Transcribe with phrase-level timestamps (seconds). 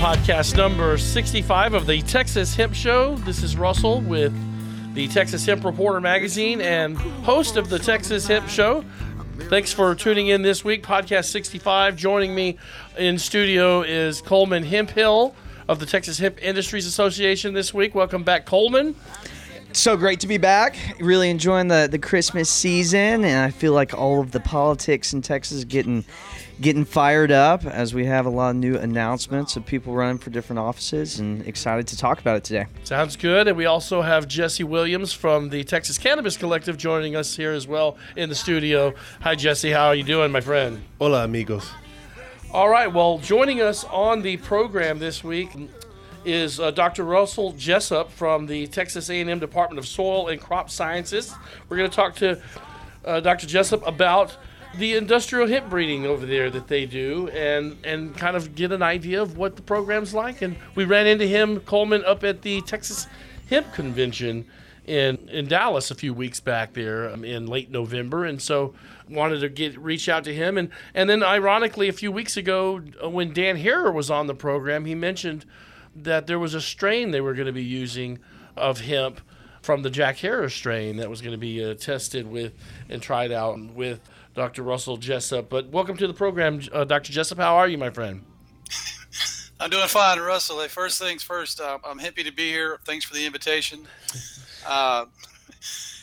[0.00, 3.16] Podcast number 65 of the Texas Hemp Show.
[3.16, 4.32] This is Russell with
[4.94, 8.82] the Texas Hemp Reporter magazine and host of the Texas Hemp Show.
[9.50, 11.96] Thanks for tuning in this week, podcast 65.
[11.96, 12.56] Joining me
[12.96, 15.34] in studio is Coleman Hemphill
[15.68, 17.94] of the Texas Hemp Industries Association this week.
[17.94, 18.96] Welcome back, Coleman.
[19.72, 20.78] So great to be back.
[20.98, 25.20] Really enjoying the, the Christmas season, and I feel like all of the politics in
[25.20, 26.06] Texas getting
[26.60, 30.28] getting fired up as we have a lot of new announcements of people running for
[30.28, 32.66] different offices and excited to talk about it today.
[32.84, 33.48] Sounds good.
[33.48, 37.66] And we also have Jesse Williams from the Texas Cannabis Collective joining us here as
[37.66, 38.92] well in the studio.
[39.22, 39.70] Hi, Jesse.
[39.70, 40.82] How are you doing, my friend?
[40.98, 41.70] Hola, amigos.
[42.52, 42.92] All right.
[42.92, 45.48] Well, joining us on the program this week
[46.26, 47.04] is uh, Dr.
[47.04, 51.34] Russell Jessup from the Texas A&M Department of Soil and Crop Sciences.
[51.68, 52.42] We're going to talk to
[53.06, 53.46] uh, Dr.
[53.46, 54.36] Jessup about
[54.74, 58.82] the industrial hemp breeding over there that they do and and kind of get an
[58.82, 60.42] idea of what the program's like.
[60.42, 63.06] And we ran into him Coleman up at the Texas
[63.48, 64.46] Hemp Convention
[64.86, 68.24] in in Dallas a few weeks back there um, in late November.
[68.24, 68.74] And so
[69.08, 70.56] wanted to get reach out to him.
[70.56, 74.34] And and then ironically a few weeks ago uh, when Dan Herer was on the
[74.34, 75.44] program he mentioned
[75.96, 78.20] that there was a strain they were going to be using
[78.56, 79.20] of hemp
[79.62, 82.54] from the Jack Herer strain that was going to be uh, tested with
[82.88, 84.00] and tried out with
[84.34, 84.62] Dr.
[84.62, 85.48] Russell Jessup.
[85.48, 87.12] But welcome to the program, uh, Dr.
[87.12, 87.38] Jessup.
[87.38, 88.24] How are you, my friend?
[89.60, 90.60] I'm doing fine, Russell.
[90.60, 92.78] Hey, first things first, uh, I'm happy to be here.
[92.84, 93.86] Thanks for the invitation.
[94.66, 95.06] Uh,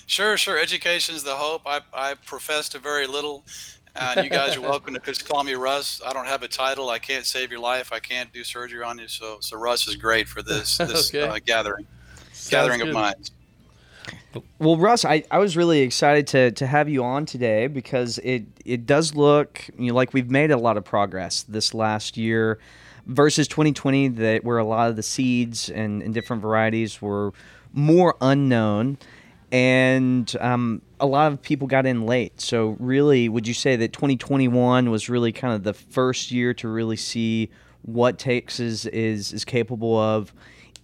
[0.08, 0.58] sure, sure.
[0.58, 1.61] Education is the hope.
[1.67, 3.45] I, I profess to very little.
[3.95, 6.02] And you guys are welcome to just call me Russ.
[6.04, 6.89] I don't have a title.
[6.89, 7.94] I can't save your life.
[7.94, 9.08] I can't do surgery on you.
[9.08, 11.27] So, so Russ is great for this this okay.
[11.27, 11.86] uh, gathering,
[12.33, 12.89] Sounds gathering good.
[12.89, 13.32] of minds.
[14.59, 18.45] Well, Russ, I, I was really excited to, to have you on today because it,
[18.65, 22.59] it does look you know, like we've made a lot of progress this last year
[23.05, 27.33] versus 2020, that where a lot of the seeds and, and different varieties were
[27.73, 28.97] more unknown
[29.52, 32.42] and um, a lot of people got in late.
[32.42, 36.67] So, really, would you say that 2021 was really kind of the first year to
[36.67, 37.49] really see
[37.83, 40.33] what Texas is is capable of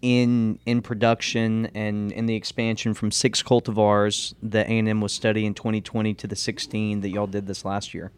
[0.04, 5.54] in in production and in the expansion from six cultivars that A&M was studying in
[5.54, 8.12] 2020 to the 16 that y'all did this last year?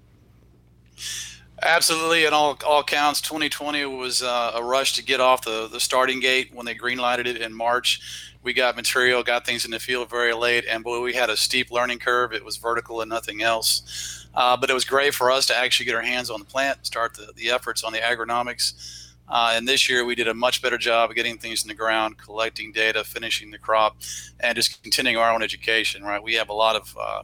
[1.61, 5.79] Absolutely, in all all counts, 2020 was uh, a rush to get off the, the
[5.79, 8.33] starting gate when they greenlighted it in March.
[8.41, 11.37] We got material, got things in the field very late, and boy, we had a
[11.37, 12.33] steep learning curve.
[12.33, 14.27] It was vertical and nothing else.
[14.33, 16.85] Uh, but it was great for us to actually get our hands on the plant,
[16.85, 19.04] start the, the efforts on the agronomics.
[19.27, 21.73] Uh, and this year we did a much better job of getting things in the
[21.73, 23.97] ground, collecting data, finishing the crop,
[24.39, 26.03] and just continuing our own education.
[26.03, 27.23] Right, we have a lot of uh,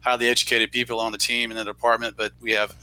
[0.00, 2.74] highly educated people on the team in the department, but we have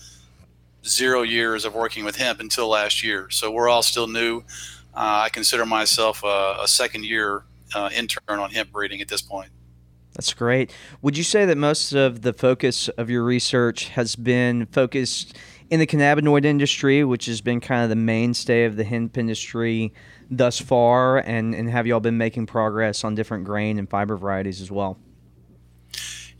[0.85, 3.29] zero years of working with hemp until last year.
[3.29, 4.39] So we're all still new.
[4.93, 9.21] Uh, I consider myself a, a second year uh, intern on hemp breeding at this
[9.21, 9.49] point.
[10.13, 10.73] That's great.
[11.01, 15.37] Would you say that most of the focus of your research has been focused
[15.71, 19.93] in the cannabinoid industry, which has been kind of the mainstay of the hemp industry
[20.29, 24.59] thus far, and, and have y'all been making progress on different grain and fiber varieties
[24.59, 24.99] as well?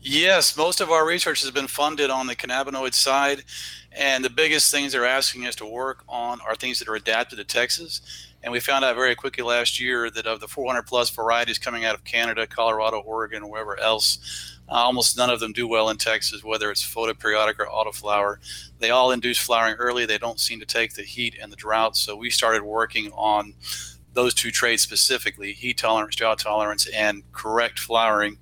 [0.02, 3.44] Yes, most of our research has been funded on the cannabinoid side,
[3.90, 7.38] and the biggest things they're asking us to work on are things that are adapted
[7.38, 8.02] to Texas.
[8.42, 11.84] And we found out very quickly last year that of the 400 plus varieties coming
[11.86, 15.96] out of Canada, Colorado, Oregon, or wherever else, almost none of them do well in
[15.96, 18.36] Texas, whether it's photoperiodic or autoflower.
[18.78, 20.06] They all induce flowering early.
[20.06, 21.96] They don't seem to take the heat and the drought.
[21.96, 23.54] So we started working on
[24.12, 28.38] those two traits specifically heat tolerance, drought tolerance, and correct flowering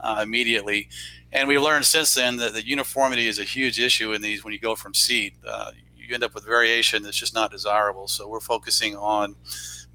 [0.00, 0.88] uh, immediately.
[1.32, 4.52] And we've learned since then that the uniformity is a huge issue in these when
[4.52, 5.34] you go from seed.
[5.46, 8.08] Uh, you end up with variation that's just not desirable.
[8.08, 9.36] So we're focusing on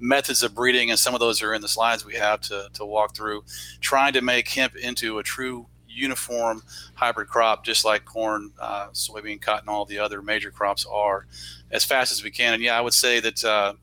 [0.00, 2.84] methods of breeding, and some of those are in the slides we have to, to
[2.84, 3.44] walk through,
[3.80, 5.66] trying to make hemp into a true
[5.98, 6.62] uniform
[6.94, 11.26] hybrid crop, just like corn, uh, soybean, cotton, all the other major crops are,
[11.70, 12.54] as fast as we can.
[12.54, 13.74] And yeah, I would say that uh,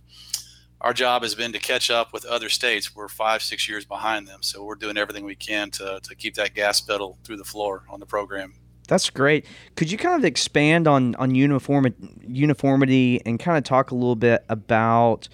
[0.81, 2.95] our job has been to catch up with other states.
[2.95, 6.35] We're five, six years behind them, so we're doing everything we can to, to keep
[6.35, 8.53] that gas pedal through the floor on the program.
[8.87, 9.45] That's great.
[9.75, 14.15] Could you kind of expand on on uniform uniformity and kind of talk a little
[14.15, 15.27] bit about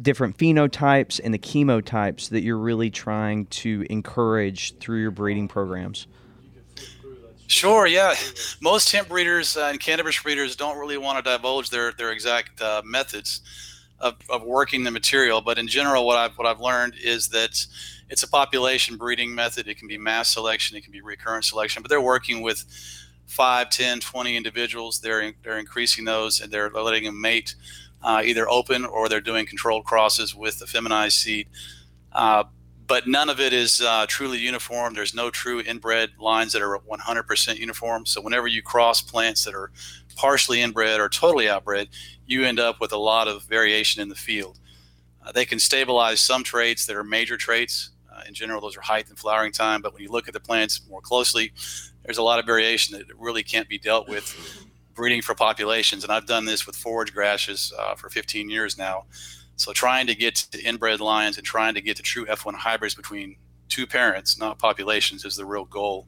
[0.00, 6.06] different phenotypes and the chemotypes that you're really trying to encourage through your breeding programs?
[7.46, 8.14] Sure, yeah.
[8.60, 12.60] Most hemp breeders uh, and cannabis breeders don't really want to divulge their, their exact
[12.62, 13.42] uh, methods
[14.00, 15.40] of, of working the material.
[15.40, 17.66] But in general, what I've, what I've learned is that
[18.08, 19.68] it's a population breeding method.
[19.68, 22.64] It can be mass selection, it can be recurrent selection, but they're working with
[23.26, 25.00] 5, 10, 20 individuals.
[25.00, 27.54] They're, they're increasing those and they're letting them mate
[28.02, 31.48] uh, either open or they're doing controlled crosses with the feminized seed.
[32.12, 32.44] Uh,
[32.86, 34.94] but none of it is uh, truly uniform.
[34.94, 38.04] There's no true inbred lines that are 100% uniform.
[38.06, 39.70] So whenever you cross plants that are
[40.16, 41.88] partially inbred or totally outbred,
[42.26, 44.58] you end up with a lot of variation in the field.
[45.24, 47.90] Uh, they can stabilize some traits that are major traits.
[48.12, 49.80] Uh, in general, those are height and flowering time.
[49.80, 51.52] But when you look at the plants more closely,
[52.04, 56.04] there's a lot of variation that really can't be dealt with breeding for populations.
[56.04, 59.04] And I've done this with forage grasses uh, for 15 years now.
[59.56, 62.94] So trying to get to inbred lines and trying to get to true F1 hybrids
[62.94, 63.36] between
[63.68, 66.06] two parents, not populations, is the real goal.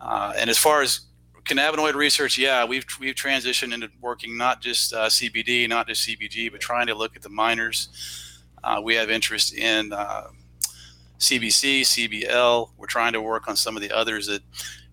[0.00, 1.00] Uh, and as far as
[1.44, 6.50] cannabinoid research, yeah, we've we've transitioned into working not just uh, CBD, not just CBG,
[6.50, 7.88] but trying to look at the minors.
[8.64, 9.90] Uh, we have interest in
[11.18, 12.70] CBC, uh, CBL.
[12.76, 14.42] We're trying to work on some of the others that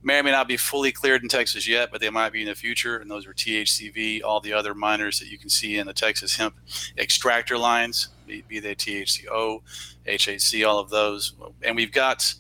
[0.02, 2.48] may or may not be fully cleared in Texas yet, but they might be in
[2.48, 2.98] the future.
[2.98, 6.36] And those are THCV, all the other minors that you can see in the Texas
[6.36, 6.56] hemp
[6.98, 9.62] extractor lines, be, be they THCO,
[10.08, 11.34] HHC, all of those.
[11.64, 12.34] And we've got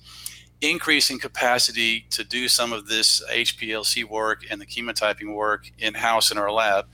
[0.61, 6.31] increasing capacity to do some of this HPLC work and the chemotyping work in house
[6.31, 6.85] in our lab.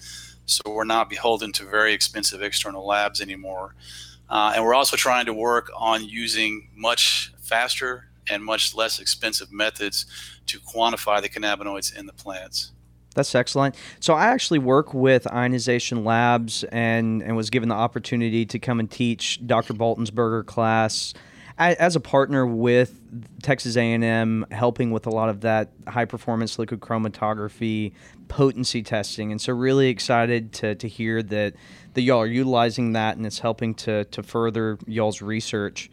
[0.46, 3.76] So we're not beholden to very expensive external labs anymore.
[4.30, 9.52] Uh, and we're also trying to work on using much faster and much less expensive
[9.52, 10.06] methods
[10.48, 12.72] to quantify the cannabinoids in the plants.
[13.16, 13.76] That's excellent.
[14.02, 18.80] So I actually work with Ionization Labs and, and was given the opportunity to come
[18.80, 19.74] and teach Dr.
[19.74, 21.14] Boltensberger class
[21.58, 23.02] as a partner with
[23.42, 27.94] Texas A&M, helping with a lot of that high performance liquid chromatography
[28.28, 31.54] potency testing, and so really excited to, to hear that
[31.94, 35.90] that y'all are utilizing that and it's helping to to further y'all's research.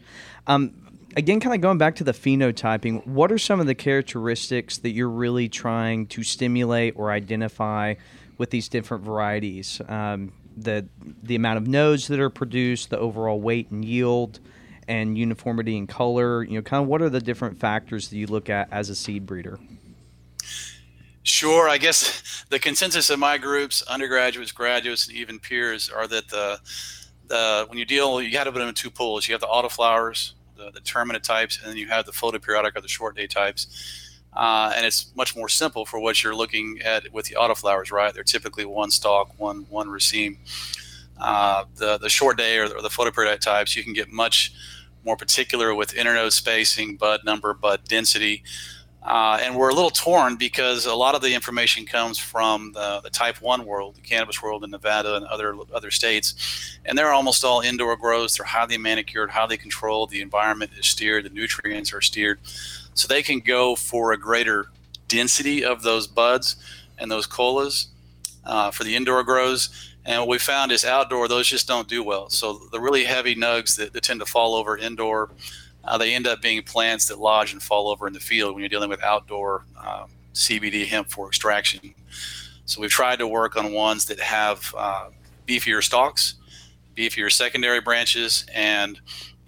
[0.47, 0.82] Um,
[1.15, 4.91] again, kind of going back to the phenotyping, what are some of the characteristics that
[4.91, 7.95] you're really trying to stimulate or identify
[8.37, 9.81] with these different varieties?
[9.87, 10.87] Um, the
[11.23, 14.39] the amount of nodes that are produced, the overall weight and yield,
[14.87, 16.43] and uniformity in color.
[16.43, 18.95] You know, kind of what are the different factors that you look at as a
[18.95, 19.59] seed breeder?
[21.23, 21.69] Sure.
[21.69, 26.59] I guess the consensus of my groups, undergraduates, graduates, and even peers, are that the
[27.27, 29.27] the when you deal, you got to put them in two pools.
[29.27, 30.33] You have the autoflowers,
[30.63, 34.09] the, the terminate types, and then you have the photoperiodic or the short day types.
[34.35, 38.13] Uh, and it's much more simple for what you're looking at with the autoflowers, right?
[38.13, 40.37] They're typically one stalk, one one raceme.
[41.19, 44.51] Uh, the the short day or the, or the photoperiodic types, you can get much
[45.05, 48.43] more particular with internode spacing, bud number, bud density.
[49.03, 53.01] Uh, and we're a little torn because a lot of the information comes from the,
[53.03, 56.79] the, type 1 world, the cannabis world in Nevada and other other states.
[56.85, 58.37] And they're almost all indoor grows.
[58.37, 60.09] They're highly manicured, highly controlled.
[60.09, 62.39] The environment is steered, the nutrients are steered.
[62.93, 64.67] So they can go for a greater
[65.09, 66.55] density of those buds
[66.97, 67.87] and those colas
[68.45, 69.69] uh, for the indoor grows.
[70.05, 72.29] And what we found is outdoor, those just don't do well.
[72.29, 75.29] So the really heavy nugs that, that tend to fall over indoor
[75.85, 78.61] uh, they end up being plants that lodge and fall over in the field when
[78.61, 81.93] you're dealing with outdoor uh, CBD hemp for extraction.
[82.65, 85.09] So we've tried to work on ones that have uh,
[85.47, 86.35] beefier stalks,
[86.95, 88.99] beefier secondary branches, and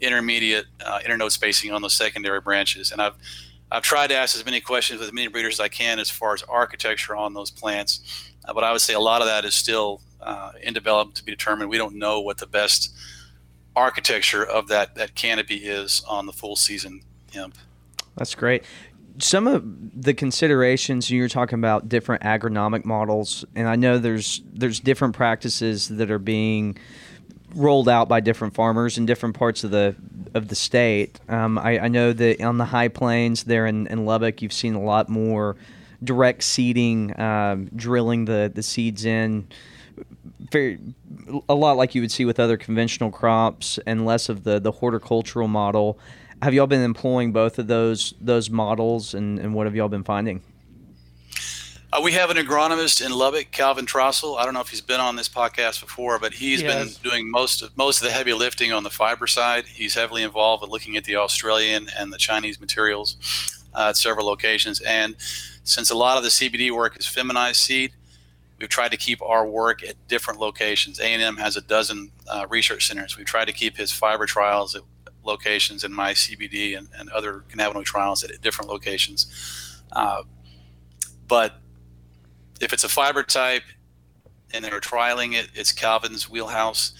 [0.01, 2.91] intermediate uh, internode spacing on those secondary branches.
[2.91, 3.15] And I've
[3.71, 6.09] I've tried to ask as many questions with as many breeders as I can as
[6.09, 9.43] far as architecture on those plants, uh, but I would say a lot of that
[9.43, 11.69] is still uh, in development to be determined.
[11.69, 12.95] We don't know what the best
[13.75, 17.01] architecture of that that canopy is on the full season
[17.33, 17.57] hemp.
[18.15, 18.63] That's great.
[19.17, 19.63] Some of
[20.01, 25.87] the considerations you're talking about different agronomic models, and I know there's there's different practices
[25.89, 26.77] that are being
[27.55, 29.95] rolled out by different farmers in different parts of the
[30.33, 31.19] of the state.
[31.29, 34.75] Um, I, I, know that on the high plains there in, in Lubbock, you've seen
[34.75, 35.55] a lot more
[36.03, 39.47] direct seeding, um, drilling the the seeds in
[40.51, 40.79] very
[41.49, 44.71] a lot like you would see with other conventional crops and less of the the
[44.71, 45.99] horticultural model.
[46.41, 50.03] Have y'all been employing both of those those models and, and what have y'all been
[50.03, 50.41] finding?
[51.93, 54.37] Uh, we have an agronomist in Lubbock, Calvin Trostle.
[54.37, 57.61] I don't know if he's been on this podcast before, but he's been doing most
[57.61, 59.65] of most of the heavy lifting on the fiber side.
[59.65, 63.17] He's heavily involved with looking at the Australian and the Chinese materials
[63.73, 64.81] uh, at several locations.
[64.81, 65.15] And
[65.63, 67.91] since a lot of the CBD work is feminized seed,
[68.59, 70.99] We've tried to keep our work at different locations.
[70.99, 73.17] A&M has a dozen uh, research centers.
[73.17, 74.83] We've tried to keep his fiber trials at
[75.23, 79.83] locations and my CBD and, and other cannabinoid trials at, different locations.
[79.91, 80.23] Uh,
[81.27, 81.59] but
[82.61, 83.63] if it's a fiber type
[84.53, 86.93] and they're trialing it, it's Calvin's wheelhouse.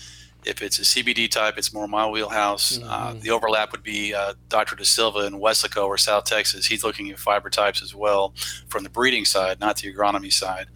[0.46, 2.78] If it's a CBD type, it's more my wheelhouse.
[2.78, 3.18] Uh, mm-hmm.
[3.18, 4.76] Uh, the overlap would be uh, Dr.
[4.76, 6.66] De Silva in Weslaco or South Texas.
[6.68, 8.34] He's looking at fiber types as well
[8.68, 10.68] from the breeding side, not the agronomy side.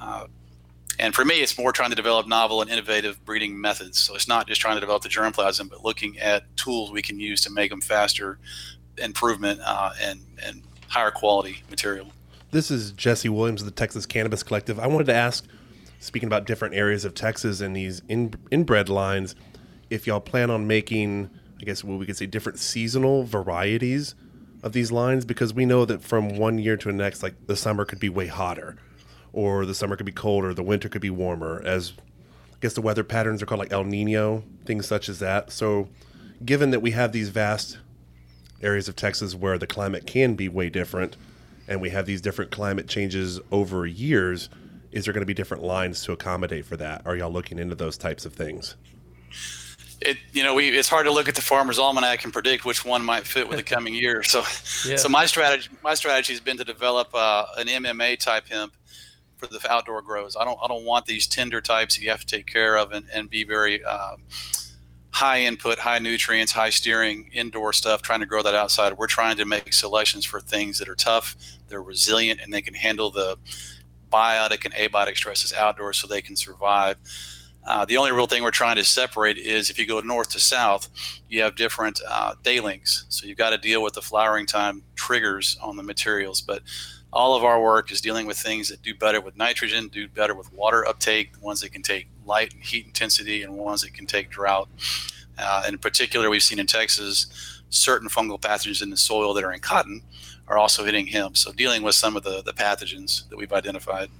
[0.00, 0.26] Uh,
[0.98, 3.98] And for me, it's more trying to develop novel and innovative breeding methods.
[3.98, 7.18] So it's not just trying to develop the germplasm, but looking at tools we can
[7.18, 8.38] use to make them faster,
[8.98, 12.12] improvement, uh, and and higher quality material.
[12.50, 14.78] This is Jesse Williams of the Texas Cannabis Collective.
[14.78, 15.46] I wanted to ask,
[16.00, 19.34] speaking about different areas of Texas and these in, inbred lines,
[19.88, 21.30] if y'all plan on making,
[21.60, 24.14] I guess what we could say, different seasonal varieties
[24.62, 27.56] of these lines, because we know that from one year to the next, like the
[27.56, 28.76] summer could be way hotter,
[29.32, 31.62] or the summer could be colder, the winter could be warmer.
[31.64, 31.92] As
[32.52, 35.52] I guess the weather patterns are called like El Nino, things such as that.
[35.52, 35.88] So,
[36.44, 37.78] given that we have these vast
[38.62, 41.16] areas of Texas where the climate can be way different,
[41.68, 44.50] and we have these different climate changes over years,
[44.92, 47.02] is there going to be different lines to accommodate for that?
[47.06, 48.76] Are y'all looking into those types of things?
[50.02, 52.86] It you know we it's hard to look at the farmer's almanac and predict which
[52.86, 54.22] one might fit with the coming year.
[54.22, 54.42] So
[54.86, 54.96] yeah.
[54.96, 58.72] so my strategy my strategy has been to develop uh, an MMA type hemp
[59.40, 60.36] for the outdoor grows.
[60.38, 62.92] I don't I don't want these tender types that you have to take care of
[62.92, 64.16] and, and be very uh,
[65.10, 68.96] high input, high nutrients, high steering indoor stuff, trying to grow that outside.
[68.96, 71.36] We're trying to make selections for things that are tough,
[71.68, 73.36] they're resilient, and they can handle the
[74.12, 76.96] biotic and abiotic stresses outdoors so they can survive.
[77.66, 80.40] Uh, the only real thing we're trying to separate is if you go north to
[80.40, 80.88] south,
[81.28, 83.04] you have different uh, day lengths.
[83.08, 86.40] So you've got to deal with the flowering time triggers on the materials.
[86.40, 86.62] But
[87.12, 90.34] all of our work is dealing with things that do better with nitrogen, do better
[90.34, 94.06] with water uptake, ones that can take light and heat intensity, and ones that can
[94.06, 94.68] take drought.
[95.38, 99.52] Uh, in particular, we've seen in Texas certain fungal pathogens in the soil that are
[99.52, 100.02] in cotton
[100.48, 101.36] are also hitting hemp.
[101.36, 104.10] So dealing with some of the, the pathogens that we've identified.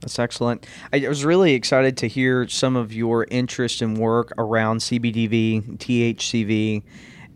[0.00, 0.66] That's excellent.
[0.92, 6.82] I was really excited to hear some of your interest and work around CBDV, THCV,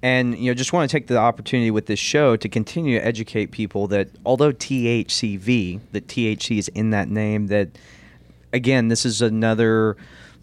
[0.07, 3.05] and you know just want to take the opportunity with this show to continue to
[3.05, 7.71] educate people that although THCV, that THC is in that name, that
[8.53, 9.97] again this is another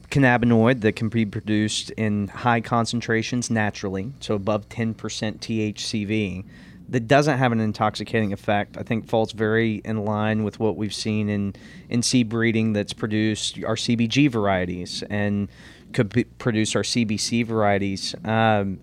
[0.10, 6.44] cannabinoid that can be produced in high concentrations naturally, so above 10% THCV
[6.90, 8.78] that doesn't have an intoxicating effect.
[8.78, 11.56] I think falls very in line with what we've seen in
[11.88, 15.48] in seed breeding that's produced our CBG varieties and
[15.94, 18.14] could produce our CBC varieties.
[18.26, 18.80] Um,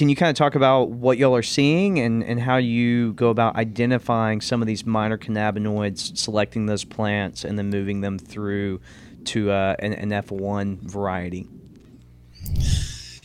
[0.00, 3.28] can you kind of talk about what y'all are seeing and, and how you go
[3.28, 8.80] about identifying some of these minor cannabinoids, selecting those plants, and then moving them through
[9.26, 11.46] to uh, an, an F1 variety?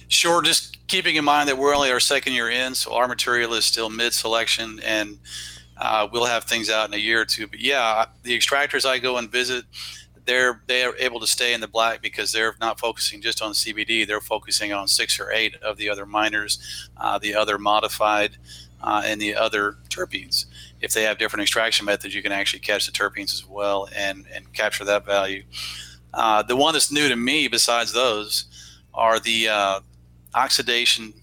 [0.09, 0.41] Sure.
[0.41, 3.63] Just keeping in mind that we're only our second year in, so our material is
[3.63, 5.17] still mid selection and
[5.77, 7.47] uh, we'll have things out in a year or two.
[7.47, 9.63] But yeah, the extractors I go and visit,
[10.25, 13.53] they're they are able to stay in the black because they're not focusing just on
[13.53, 14.05] CBD.
[14.07, 18.37] They're focusing on six or eight of the other minors, uh, the other modified,
[18.81, 20.45] uh, and the other terpenes.
[20.81, 24.25] If they have different extraction methods, you can actually catch the terpenes as well and
[24.33, 25.43] and capture that value.
[26.13, 28.45] Uh, the one that's new to me, besides those,
[28.93, 29.79] are the uh,
[30.33, 31.13] oxidation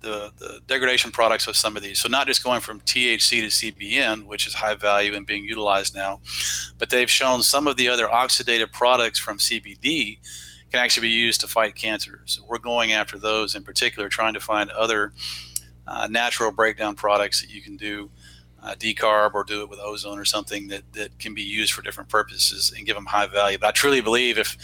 [0.00, 1.98] the, the degradation products of some of these.
[1.98, 5.94] So not just going from THC to CBN, which is high value and being utilized
[5.94, 6.20] now,
[6.78, 10.18] but they've shown some of the other oxidative products from CBD
[10.70, 12.20] can actually be used to fight cancer.
[12.26, 15.12] So we're going after those in particular, trying to find other
[15.86, 18.10] uh, natural breakdown products that you can do
[18.62, 21.82] uh, decarb or do it with ozone or something that, that can be used for
[21.82, 23.58] different purposes and give them high value.
[23.58, 24.56] But I truly believe if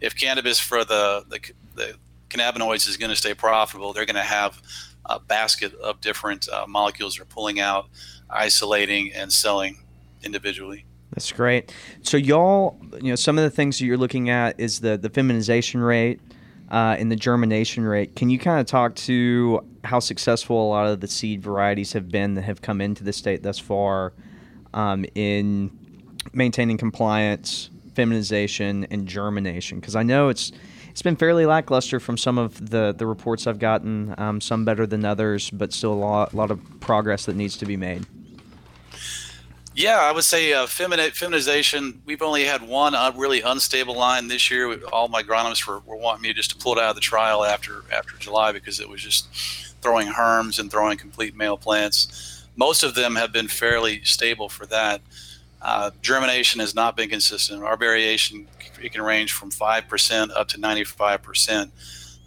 [0.00, 1.40] if cannabis for the, the,
[1.74, 1.94] the
[2.28, 4.60] cannabinoids is going to stay profitable, they're going to have
[5.06, 7.88] a basket of different uh, molecules they're pulling out,
[8.28, 9.78] isolating, and selling
[10.22, 10.84] individually.
[11.12, 11.74] That's great.
[12.02, 15.08] So y'all, you know, some of the things that you're looking at is the the
[15.08, 16.20] feminization rate
[16.70, 18.14] uh, and the germination rate.
[18.14, 22.08] Can you kind of talk to how successful a lot of the seed varieties have
[22.10, 24.12] been that have come into the state thus far
[24.74, 25.70] um, in
[26.34, 29.80] maintaining compliance, feminization, and germination?
[29.80, 30.52] Because I know it's
[30.98, 34.16] it's been fairly lackluster from some of the, the reports I've gotten.
[34.18, 37.56] Um, some better than others, but still a lot, a lot of progress that needs
[37.58, 38.04] to be made.
[39.76, 42.02] Yeah, I would say uh, femini- feminization.
[42.04, 44.76] We've only had one uh, really unstable line this year.
[44.86, 47.44] All my agronomists were, were wanting me just to pull it out of the trial
[47.44, 49.28] after after July because it was just
[49.80, 52.44] throwing herms and throwing complete male plants.
[52.56, 55.00] Most of them have been fairly stable for that.
[55.62, 57.62] Uh, germination has not been consistent.
[57.62, 58.48] Our variation
[58.82, 61.72] it can range from five percent up to ninety five percent.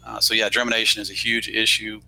[0.05, 2.01] Uh, so yeah, germination is a huge issue,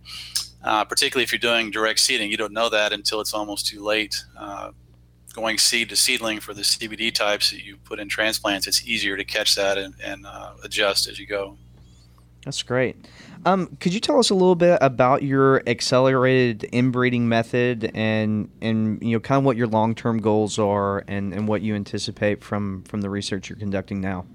[0.63, 2.31] uh, particularly if you're doing direct seeding.
[2.31, 4.23] You don't know that until it's almost too late.
[4.38, 4.71] Uh,
[5.33, 9.17] going seed to seedling for the CBD types that you put in transplants, it's easier
[9.17, 11.57] to catch that and, and uh, adjust as you go.
[12.45, 12.97] That's great.
[13.45, 19.01] Um, could you tell us a little bit about your accelerated inbreeding method and and
[19.01, 22.43] you know kind of what your long term goals are and, and what you anticipate
[22.43, 24.25] from from the research you're conducting now?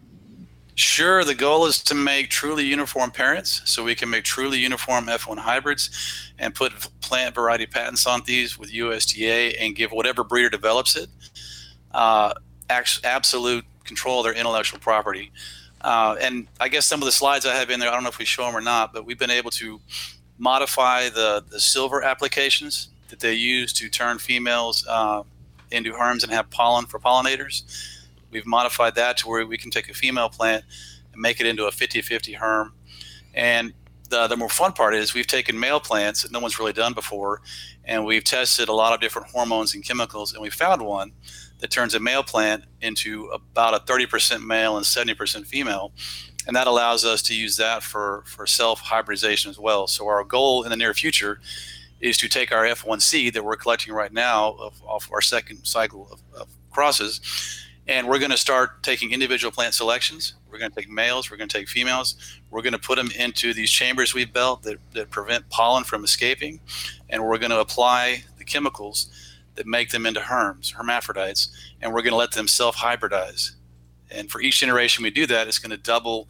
[0.74, 1.24] Sure.
[1.24, 5.38] The goal is to make truly uniform parents, so we can make truly uniform F1
[5.38, 5.90] hybrids,
[6.38, 11.08] and put plant variety patents on these with USDA, and give whatever breeder develops it
[11.92, 12.32] uh,
[12.70, 15.32] absolute control of their intellectual property.
[15.80, 18.08] Uh, and I guess some of the slides I have in there, I don't know
[18.08, 19.80] if we show them or not, but we've been able to
[20.38, 25.22] modify the, the silver applications that they use to turn females uh,
[25.70, 27.62] into herms and have pollen for pollinators.
[28.30, 30.64] We've modified that to where we can take a female plant
[31.12, 32.72] and make it into a 50 50 herm.
[33.34, 33.72] And
[34.10, 36.94] the, the more fun part is we've taken male plants that no one's really done
[36.94, 37.40] before,
[37.84, 41.12] and we've tested a lot of different hormones and chemicals, and we found one
[41.58, 45.92] that turns a male plant into about a 30% male and 70% female.
[46.46, 49.86] And that allows us to use that for, for self hybridization as well.
[49.86, 51.40] So, our goal in the near future
[52.00, 55.64] is to take our F1 seed that we're collecting right now of, of our second
[55.64, 57.20] cycle of, of crosses,
[57.86, 60.34] and we're going to start taking individual plant selections.
[60.50, 63.10] We're going to take males, we're going to take females, we're going to put them
[63.18, 66.60] into these chambers we've built that, that prevent pollen from escaping,
[67.10, 69.10] and we're going to apply the chemicals
[69.58, 71.48] that make them into herms, hermaphrodites,
[71.82, 73.50] and we're going to let them self hybridize.
[74.10, 76.28] And for each generation we do that, it's going to double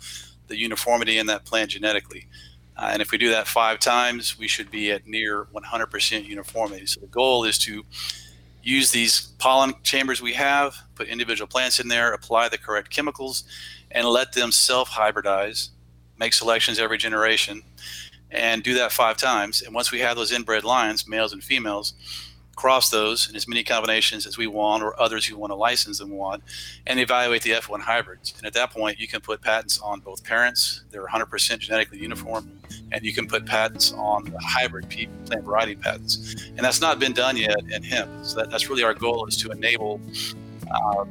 [0.49, 2.27] the uniformity in that plant genetically.
[2.75, 6.87] Uh, and if we do that five times, we should be at near 100% uniformity.
[6.87, 7.85] So the goal is to
[8.63, 13.45] use these pollen chambers we have, put individual plants in there, apply the correct chemicals,
[13.91, 15.69] and let them self hybridize,
[16.19, 17.63] make selections every generation,
[18.31, 19.61] and do that five times.
[19.61, 21.93] And once we have those inbred lines, males and females,
[22.59, 26.01] cross those in as many combinations as we want or others who want to license
[26.01, 26.43] them want
[26.89, 28.35] and evaluate the F1 hybrids.
[28.37, 32.51] And at that point, you can put patents on both parents, they're 100% genetically uniform,
[32.91, 36.35] and you can put patents on the hybrid plant variety patents.
[36.49, 38.11] And that's not been done yet in hemp.
[38.25, 40.01] So that, that's really our goal is to enable
[40.69, 41.05] uh,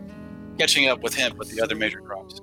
[0.59, 2.41] catching up with hemp with the other major crops.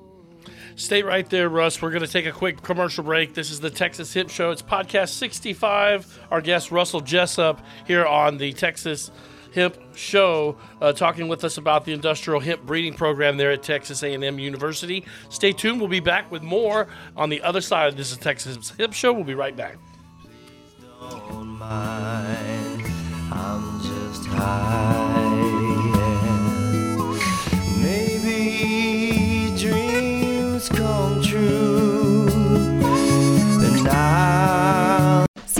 [0.76, 1.80] Stay right there, Russ.
[1.80, 3.34] We're going to take a quick commercial break.
[3.34, 4.50] This is the Texas Hemp Show.
[4.50, 6.20] It's podcast 65.
[6.32, 9.12] Our guest, Russell Jessup, here on the Texas
[9.54, 14.02] Hemp Show, uh, talking with us about the industrial hemp breeding program there at Texas
[14.02, 15.04] A&M University.
[15.28, 15.78] Stay tuned.
[15.78, 17.88] We'll be back with more on the other side.
[17.90, 19.12] Of this is Texas Hemp Show.
[19.12, 19.76] We'll be right back.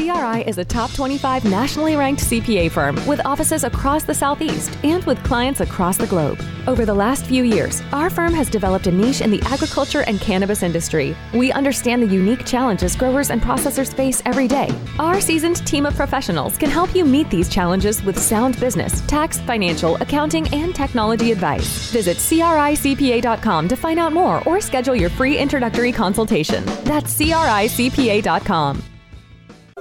[0.05, 5.03] CRI is a top 25 nationally ranked CPA firm with offices across the Southeast and
[5.05, 6.39] with clients across the globe.
[6.67, 10.21] Over the last few years, our firm has developed a niche in the agriculture and
[10.21, 11.17] cannabis industry.
[11.33, 14.69] We understand the unique challenges growers and processors face every day.
[14.99, 19.41] Our seasoned team of professionals can help you meet these challenges with sound business, tax,
[19.41, 21.91] financial, accounting, and technology advice.
[21.93, 26.63] Visit CRICPA.com to find out more or schedule your free introductory consultation.
[26.85, 28.85] That's CRICPA.com.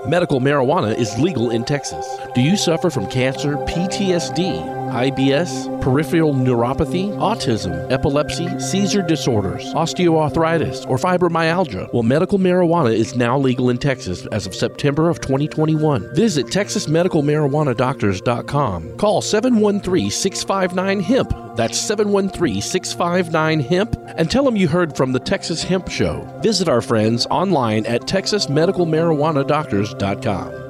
[0.05, 2.05] Medical marijuana is legal in Texas.
[2.35, 10.95] Do you suffer from cancer, PTSD, IBS, peripheral neuropathy, autism, epilepsy, seizure disorders, osteoarthritis, or
[10.97, 11.91] fibromyalgia?
[11.91, 16.15] Well, medical marijuana is now legal in Texas as of September of 2021.
[16.15, 18.97] Visit TexasMedicalMarijuanaDoctors.com.
[18.97, 21.43] Call 713-659-HEMP.
[21.55, 26.27] That's 713-659-HEMP and tell them you heard from the Texas Hemp Show.
[26.41, 30.62] Visit our friends online at TexasMedicalMarijuanaDoctors.com.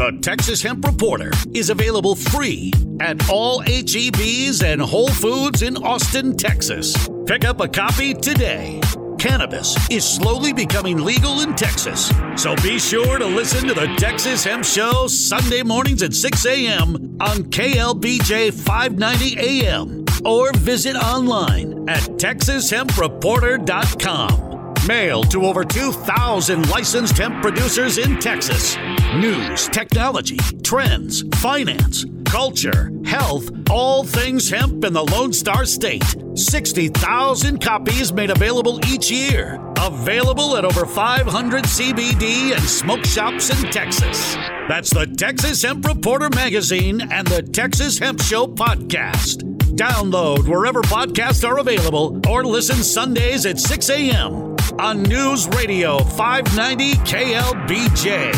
[0.00, 6.38] The Texas Hemp Reporter is available free at all HEBs and Whole Foods in Austin,
[6.38, 6.96] Texas.
[7.26, 8.80] Pick up a copy today.
[9.18, 14.42] Cannabis is slowly becoming legal in Texas, so be sure to listen to the Texas
[14.42, 17.18] Hemp Show Sunday mornings at 6 a.m.
[17.20, 24.49] on KLBJ 590 AM or visit online at texashempreporter.com.
[24.86, 28.76] Mail to over 2,000 licensed hemp producers in Texas.
[29.16, 36.04] News, technology, trends, finance, culture, health, all things hemp in the Lone Star State.
[36.34, 39.58] 60,000 copies made available each year.
[39.78, 44.34] Available at over 500 CBD and smoke shops in Texas.
[44.68, 49.49] That's the Texas Hemp Reporter magazine and the Texas Hemp Show podcast.
[49.70, 54.56] Download wherever podcasts are available or listen Sundays at 6 a.m.
[54.78, 58.34] on News Radio 590 KLBJ.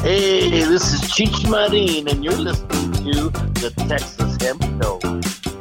[0.00, 5.55] Hey, this is Cheech Marin, and you're listening to the Texas Hemp Show.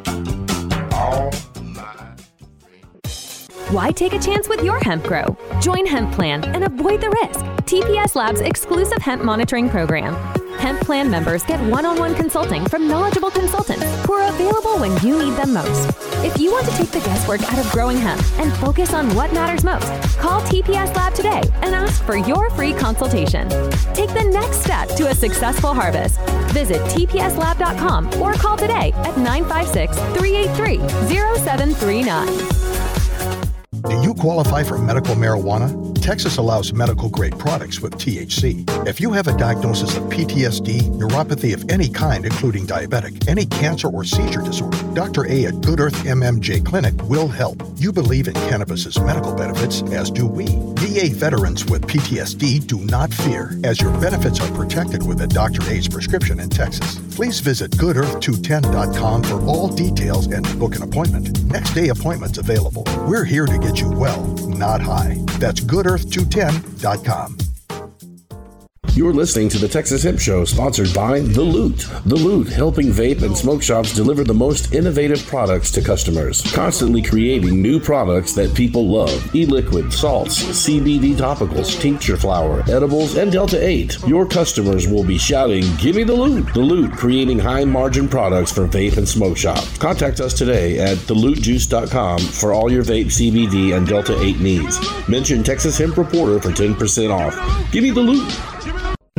[3.69, 5.35] Why take a chance with your hemp grow?
[5.59, 7.39] Join Hemp Plan and avoid the risk.
[7.65, 10.13] TPS Labs exclusive hemp monitoring program.
[10.59, 14.91] Hemp Plan members get one on one consulting from knowledgeable consultants who are available when
[15.03, 15.89] you need them most.
[16.23, 19.33] If you want to take the guesswork out of growing hemp and focus on what
[19.33, 23.49] matters most, call TPS Lab today and ask for your free consultation.
[23.95, 26.19] Take the next step to a successful harvest.
[26.51, 30.77] Visit tpslab.com or call today at 956 383
[31.47, 32.64] 0739.
[33.89, 35.84] Do you qualify for medical marijuana?
[36.05, 38.63] Texas allows medical grade products with THC.
[38.87, 43.87] If you have a diagnosis of PTSD, neuropathy of any kind, including diabetic, any cancer
[43.87, 45.25] or seizure disorder, Dr.
[45.25, 47.59] A at Good Earth MMJ Clinic will help.
[47.77, 50.45] You believe in cannabis's medical benefits, as do we.
[50.75, 55.67] VA veterans with PTSD do not fear, as your benefits are protected with a Dr.
[55.71, 56.99] A's prescription in Texas.
[57.15, 61.43] Please visit goodearth210.com for all details and book an appointment.
[61.45, 62.83] Next day appointments available.
[63.07, 65.17] We're here to get you well, not high.
[65.39, 65.61] That's
[65.97, 67.54] goodearth210.com.
[68.95, 71.85] You're listening to the Texas Hemp Show, sponsored by The Loot.
[72.05, 77.01] The Loot, helping vape and smoke shops deliver the most innovative products to customers, constantly
[77.01, 79.35] creating new products that people love.
[79.35, 83.97] E-liquid, salts, CBD topicals, tincture flower, edibles, and Delta 8.
[84.07, 88.65] Your customers will be shouting, "Give me the Loot!" The Loot, creating high-margin products for
[88.65, 89.77] vape and smoke shops.
[89.77, 94.79] Contact us today at thelootjuice.com for all your vape, CBD, and Delta 8 needs.
[95.09, 97.37] Mention Texas Hemp Reporter for 10% off.
[97.73, 98.23] Give me the Loot.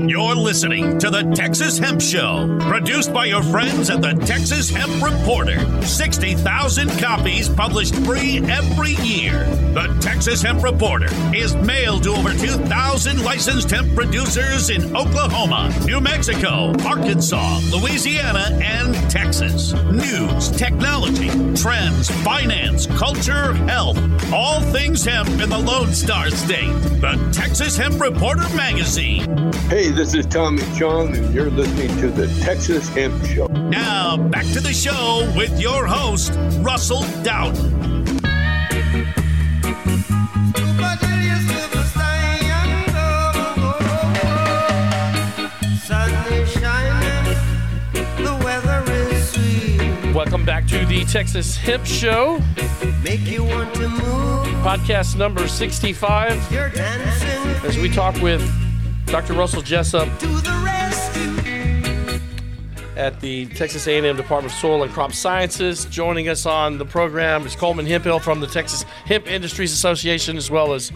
[0.04, 5.02] You're listening to the Texas Hemp Show, produced by your friends at the Texas Hemp
[5.02, 5.58] Reporter.
[5.80, 9.44] 60,000 copies published free every year.
[9.72, 16.02] The Texas Hemp Reporter is mailed to over 2,000 licensed hemp producers in Oklahoma, New
[16.02, 19.72] Mexico, Arkansas, Louisiana, and Texas.
[19.84, 23.96] News, technology, trends, finance, culture, health,
[24.30, 26.74] all things hemp in the Lone Star State.
[27.00, 29.52] The Texas Hemp Reporter Magazine.
[29.68, 33.46] Hey, this is Tommy Chong, and you're listening to the Texas Hemp Show.
[33.46, 37.72] Now, back to the show with your host, Russell Dowden.
[50.12, 52.38] Welcome back to the Texas Hemp Show.
[54.64, 56.52] Podcast number 65.
[57.64, 58.65] As we talk with
[59.16, 59.32] Dr.
[59.32, 60.08] Russell Jessup
[62.98, 65.86] at the Texas A&M Department of Soil and Crop Sciences.
[65.86, 70.50] Joining us on the program is Coleman Hemphill from the Texas Hemp Industries Association, as
[70.50, 70.92] well as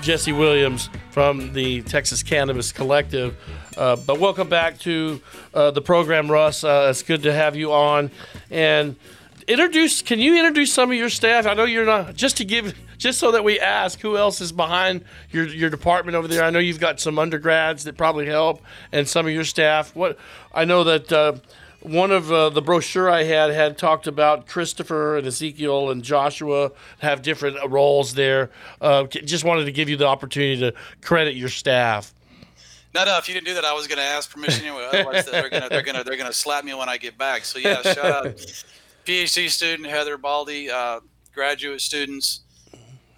[0.00, 3.36] Jesse Williams from the Texas Cannabis Collective.
[3.76, 5.20] Uh, but welcome back to
[5.52, 6.64] uh, the program, Russ.
[6.64, 8.10] Uh, it's good to have you on.
[8.50, 8.96] And
[9.50, 10.02] introduce.
[10.02, 11.46] Can you introduce some of your staff?
[11.46, 14.52] I know you're not just to give, just so that we ask who else is
[14.52, 16.44] behind your your department over there.
[16.44, 19.94] I know you've got some undergrads that probably help, and some of your staff.
[19.94, 20.18] What
[20.54, 21.12] I know that.
[21.12, 21.32] Uh,
[21.82, 26.72] one of uh, the brochure I had had talked about Christopher and Ezekiel and Joshua
[26.98, 28.50] have different roles there.
[28.82, 32.12] Uh, just wanted to give you the opportunity to credit your staff.
[32.94, 33.16] No, no.
[33.16, 34.88] If you didn't do that, I was going to ask permission anyway.
[34.92, 37.16] Otherwise, they're going to they're going to they're going to slap me when I get
[37.16, 37.46] back.
[37.46, 38.26] So yeah, shout out
[39.04, 41.00] PhD student Heather Baldy, uh,
[41.34, 42.40] graduate students,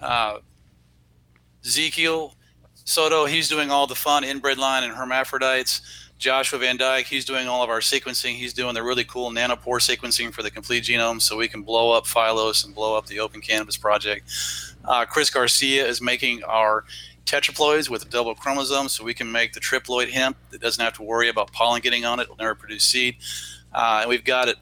[0.00, 0.38] uh,
[1.64, 2.34] Ezekiel
[2.84, 3.26] Soto.
[3.26, 5.82] He's doing all the fun inbred line and hermaphrodites.
[6.18, 8.34] Joshua Van Dyke, he's doing all of our sequencing.
[8.34, 11.90] He's doing the really cool nanopore sequencing for the complete genome so we can blow
[11.90, 14.30] up Phylos and blow up the Open Cannabis Project.
[14.84, 16.84] Uh, Chris Garcia is making our
[17.26, 20.92] tetraploids with a double chromosome so we can make the triploid hemp that doesn't have
[20.94, 22.24] to worry about pollen getting on it.
[22.24, 23.16] It'll never produce seed.
[23.72, 24.56] Uh, and we've got it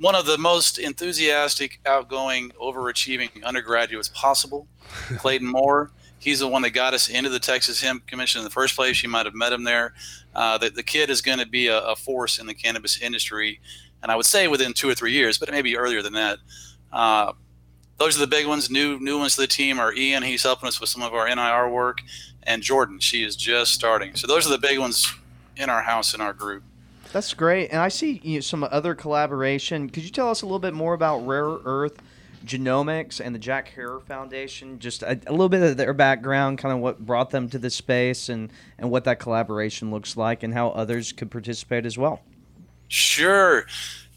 [0.00, 4.66] one of the most enthusiastic, outgoing, overachieving undergraduates possible,
[5.18, 5.92] Clayton Moore.
[6.18, 9.02] He's the one that got us into the Texas Hemp Commission in the first place.
[9.02, 9.94] You might have met him there.
[10.34, 13.60] Uh, the, the kid is going to be a, a, force in the cannabis industry,
[14.02, 16.38] and I would say within two or three years, but maybe earlier than that.
[16.92, 17.32] Uh,
[17.98, 18.70] those are the big ones.
[18.70, 20.22] New new ones to the team are Ian.
[20.22, 22.00] He's helping us with some of our NIR work,
[22.44, 22.98] and Jordan.
[23.00, 24.14] She is just starting.
[24.14, 25.14] So those are the big ones
[25.56, 26.62] in our house in our group.
[27.12, 27.70] That's great.
[27.70, 29.90] And I see you know, some other collaboration.
[29.90, 32.00] Could you tell us a little bit more about Rare Earth
[32.44, 34.78] Genomics and the Jack Herer Foundation?
[34.78, 37.74] Just a, a little bit of their background, kind of what brought them to this
[37.74, 42.22] space, and, and what that collaboration looks like, and how others could participate as well.
[42.88, 43.66] Sure.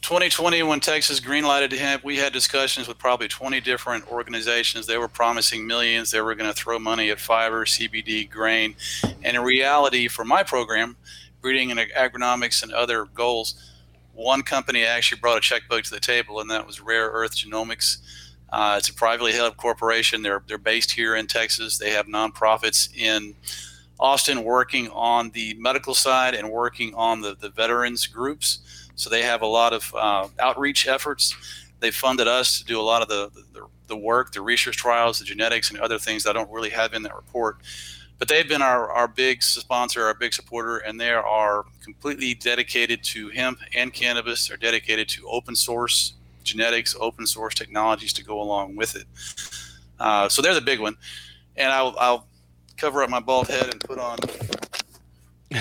[0.04, 4.86] 2020, when Texas greenlighted hemp, we had discussions with probably 20 different organizations.
[4.86, 6.12] They were promising millions.
[6.12, 8.76] They were going to throw money at fiber, CBD, grain.
[9.24, 10.98] And in reality, for my program,
[11.44, 13.56] breeding and agronomics and other goals,
[14.14, 17.98] one company actually brought a checkbook to the table, and that was Rare Earth Genomics.
[18.52, 20.22] Uh, it's a privately held corporation.
[20.22, 21.78] They're they're based here in Texas.
[21.78, 23.36] They have nonprofits in
[24.00, 28.90] Austin working on the medical side and working on the, the veterans groups.
[28.96, 31.36] So they have a lot of uh, outreach efforts.
[31.80, 35.20] They funded us to do a lot of the, the, the work, the research trials,
[35.20, 37.58] the genetics, and other things that I don't really have in that report.
[38.24, 43.04] But they've been our, our big sponsor, our big supporter, and they are completely dedicated
[43.04, 44.48] to hemp and cannabis.
[44.48, 46.14] They're dedicated to open source
[46.46, 49.04] genetics, open source technologies to go along with it.
[50.00, 50.96] Uh, so they're the big one.
[51.58, 52.28] And I'll, I'll
[52.78, 54.18] cover up my bald head and put on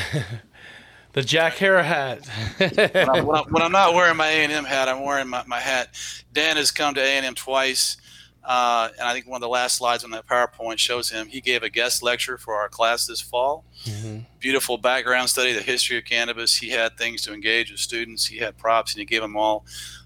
[1.13, 2.25] the Jack Herer hat.
[2.61, 5.99] when, I, am not wearing my A&M hat, I'm wearing my, my hat.
[6.33, 7.97] Dan has come to A&M twice,
[8.45, 11.29] uh, and I think one of the last slides on that PowerPoint shows him.
[11.29, 13.65] He gave a guest lecture for our class this fall.
[13.85, 14.21] Mm-hmm.
[14.41, 16.57] Beautiful background study, the history of cannabis.
[16.57, 18.27] He had things to engage with students.
[18.27, 19.65] He had props, and he gave them all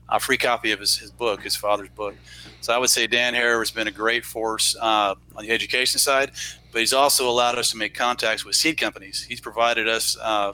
[0.08, 2.14] a free copy of his, his book, his father's book.
[2.60, 5.98] So I would say Dan Herer has been a great force uh, on the education
[5.98, 6.32] side,
[6.72, 9.24] but he's also allowed us to make contacts with seed companies.
[9.28, 10.52] He's provided us uh,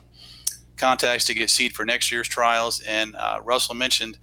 [0.77, 2.81] contacts to get seed for next year's trials.
[2.81, 4.19] And uh, Russell mentioned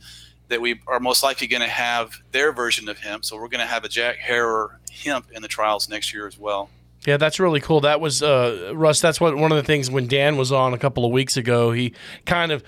[0.50, 3.24] that we are most likely going to have their version of hemp.
[3.24, 6.38] So we're going to have a Jack Herer hemp in the trials next year as
[6.38, 6.70] well.
[7.06, 7.82] Yeah, that's really cool.
[7.82, 9.00] That was uh, Russ.
[9.00, 11.72] That's what one of the things when Dan was on a couple of weeks ago.
[11.72, 11.94] He
[12.26, 12.64] kind of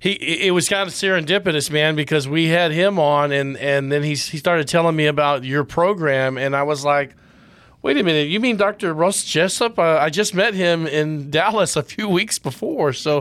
[0.00, 4.02] he it was kind of serendipitous, man, because we had him on, and and then
[4.02, 7.14] he he started telling me about your program, and I was like
[7.86, 8.92] Wait a minute, you mean Dr.
[8.92, 9.78] Russ Jessup?
[9.78, 13.18] Uh, I just met him in Dallas a few weeks before, so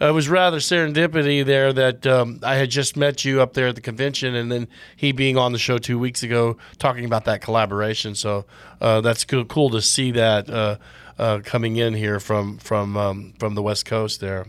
[0.00, 3.68] uh, it was rather serendipity there that um, I had just met you up there
[3.68, 7.26] at the convention, and then he being on the show two weeks ago talking about
[7.26, 8.16] that collaboration.
[8.16, 8.44] So
[8.80, 10.78] uh, that's cool, cool to see that uh,
[11.16, 14.46] uh, coming in here from from um, from the West Coast there.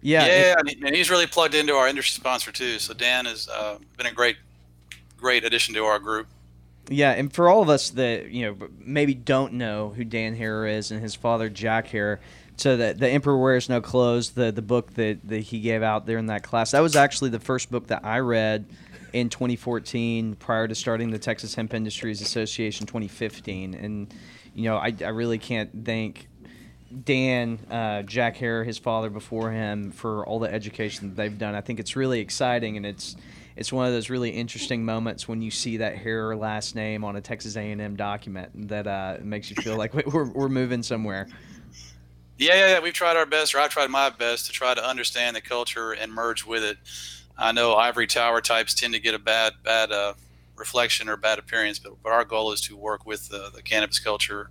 [0.00, 2.80] Yeah, yeah, it, and he's really plugged into our industry sponsor too.
[2.80, 4.38] So Dan has uh, been a great,
[5.16, 6.26] great addition to our group.
[6.88, 10.66] Yeah, and for all of us that you know maybe don't know who Dan Herer
[10.66, 12.20] is and his father Jack Herer,
[12.56, 16.06] so that the Emperor Wears No Clothes, the the book that, that he gave out
[16.06, 18.66] there in that class, that was actually the first book that I read
[19.12, 24.12] in 2014 prior to starting the Texas Hemp Industries Association 2015, and
[24.54, 26.28] you know I, I really can't thank
[27.04, 31.54] Dan, uh, Jack Herer, his father before him, for all the education that they've done.
[31.54, 33.16] I think it's really exciting, and it's
[33.56, 37.16] it's one of those really interesting moments when you see that Herer last name on
[37.16, 41.28] a Texas A&M document that uh, makes you feel like we're, we're moving somewhere.
[42.38, 42.80] Yeah, yeah, yeah.
[42.80, 45.92] We've tried our best, or I've tried my best to try to understand the culture
[45.92, 46.78] and merge with it.
[47.36, 50.14] I know ivory tower types tend to get a bad, bad uh,
[50.56, 53.98] reflection or bad appearance, but, but our goal is to work with the, the cannabis
[53.98, 54.50] culture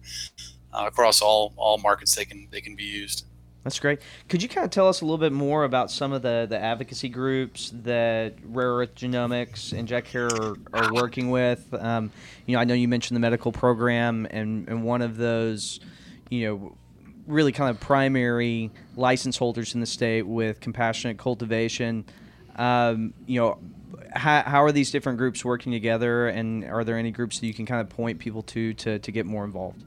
[0.74, 3.26] uh, across all all markets they can they can be used.
[3.63, 4.00] That's great.
[4.28, 6.58] Could you kind of tell us a little bit more about some of the, the
[6.58, 11.71] advocacy groups that Rare Earth Genomics and Jack Herer are, are working with?
[11.74, 12.12] Um,
[12.47, 15.80] you know, I know you mentioned the medical program, and, and one of those,
[16.30, 16.76] you know,
[17.28, 22.06] really kind of primary license holders in the state with compassionate cultivation.
[22.56, 23.60] Um, you know,
[24.13, 27.54] how, how are these different groups working together, and are there any groups that you
[27.54, 29.84] can kind of point people to to, to get more involved?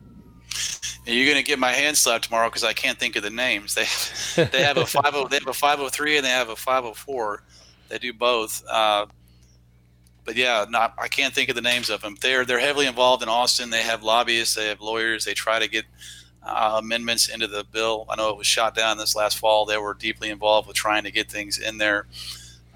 [1.07, 3.75] You're going to get my hand slapped tomorrow because I can't think of the names.
[3.75, 3.87] They
[4.45, 6.57] they have a five oh, they have a five hundred three and they have a
[6.57, 7.43] five hundred four.
[7.88, 8.64] They do both.
[8.69, 9.07] Uh,
[10.25, 12.17] but yeah, not I can't think of the names of them.
[12.21, 13.71] They're they're heavily involved in Austin.
[13.71, 14.55] They have lobbyists.
[14.55, 15.25] They have lawyers.
[15.25, 15.85] They try to get
[16.43, 18.07] uh, amendments into the bill.
[18.09, 19.64] I know it was shot down this last fall.
[19.64, 22.07] They were deeply involved with trying to get things in there.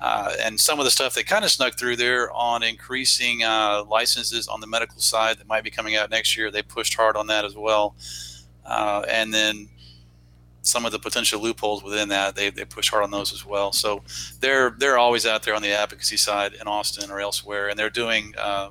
[0.00, 3.82] Uh, and some of the stuff they kind of snuck through there on increasing uh,
[3.88, 6.50] licenses on the medical side that might be coming out next year.
[6.50, 7.96] They pushed hard on that as well.
[8.64, 9.68] Uh, and then
[10.62, 13.72] some of the potential loopholes within that, they, they push hard on those as well.
[13.72, 14.02] So
[14.40, 17.90] they're they're always out there on the advocacy side in Austin or elsewhere, and they're
[17.90, 18.70] doing uh,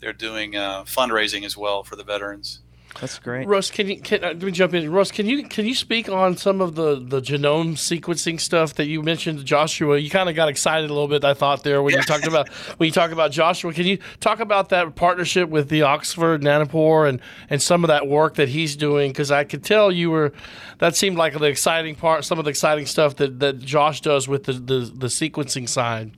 [0.00, 2.60] they're doing uh, fundraising as well for the veterans.
[3.00, 3.46] That's great.
[3.48, 4.90] Russ, can you can uh, let me jump in?
[4.90, 8.86] Russ, can you can you speak on some of the the genome sequencing stuff that
[8.86, 9.98] you mentioned, to Joshua?
[9.98, 12.48] You kind of got excited a little bit, I thought there when you talked about
[12.78, 13.72] when you talk about Joshua.
[13.72, 18.06] Can you talk about that partnership with the Oxford Nanopore and and some of that
[18.06, 19.10] work that he's doing?
[19.10, 20.32] Because I could tell you were
[20.78, 24.28] that seemed like the exciting part, some of the exciting stuff that that Josh does
[24.28, 26.12] with the the, the sequencing side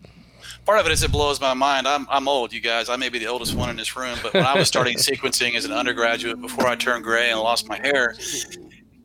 [0.66, 1.86] part of it is it blows my mind.
[1.86, 2.88] I'm, I'm old, you guys.
[2.88, 5.54] I may be the oldest one in this room, but when I was starting sequencing
[5.54, 8.16] as an undergraduate before I turned gray and lost my hair,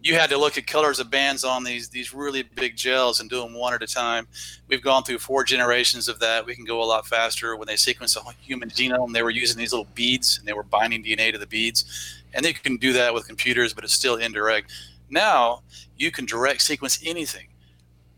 [0.02, 3.30] you had to look at colors of bands on these these really big gels and
[3.30, 4.28] do them one at a time.
[4.68, 6.44] We've gone through four generations of that.
[6.44, 7.56] We can go a lot faster.
[7.56, 10.64] When they sequenced a human genome, they were using these little beads and they were
[10.64, 14.16] binding DNA to the beads, and they can do that with computers, but it's still
[14.16, 14.72] indirect.
[15.12, 15.62] Now
[15.96, 17.51] you can direct sequence anything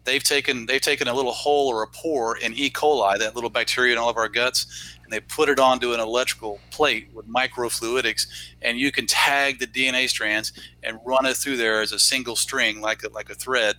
[0.04, 2.70] they've taken they've taken a little hole or a pore in E.
[2.70, 6.00] coli, that little bacteria in all of our guts, and they put it onto an
[6.00, 8.28] electrical plate with microfluidics,
[8.62, 12.36] and you can tag the DNA strands and run it through there as a single
[12.36, 13.76] string, like a, like a thread.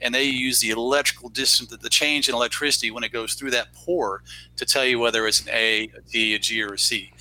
[0.00, 3.72] And they use the electrical distance, the change in electricity when it goes through that
[3.72, 4.24] pore
[4.56, 7.12] to tell you whether it's an A, a D, a G, or a C.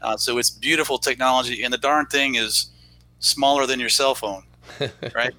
[0.00, 2.70] Uh, so it's beautiful technology, and the darn thing is
[3.18, 4.44] smaller than your cell phone,
[5.14, 5.34] right?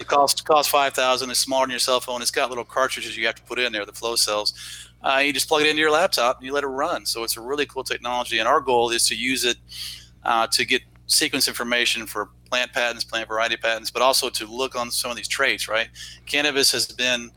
[0.00, 1.30] It costs costs five thousand.
[1.30, 2.22] It's smaller than your cell phone.
[2.22, 4.52] It's got little cartridges you have to put in there, the flow cells.
[5.02, 7.04] Uh, you just plug it into your laptop and you let it run.
[7.04, 9.56] So it's a really cool technology, and our goal is to use it
[10.24, 14.74] uh, to get sequence information for plant patents, plant variety patents, but also to look
[14.74, 15.68] on some of these traits.
[15.68, 15.88] Right,
[16.26, 17.30] cannabis has been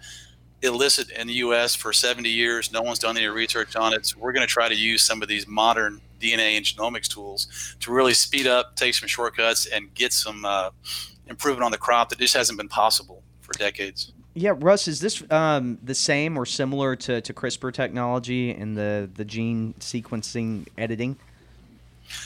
[0.61, 1.75] illicit in the U.S.
[1.75, 2.71] for 70 years.
[2.71, 4.05] No one's done any research on it.
[4.05, 7.75] So we're going to try to use some of these modern DNA and genomics tools
[7.79, 10.71] to really speed up, take some shortcuts, and get some uh,
[11.29, 14.11] improvement on the crop that just hasn't been possible for decades.
[14.33, 19.09] Yeah, Russ, is this um, the same or similar to, to CRISPR technology and the,
[19.15, 21.17] the gene sequencing editing?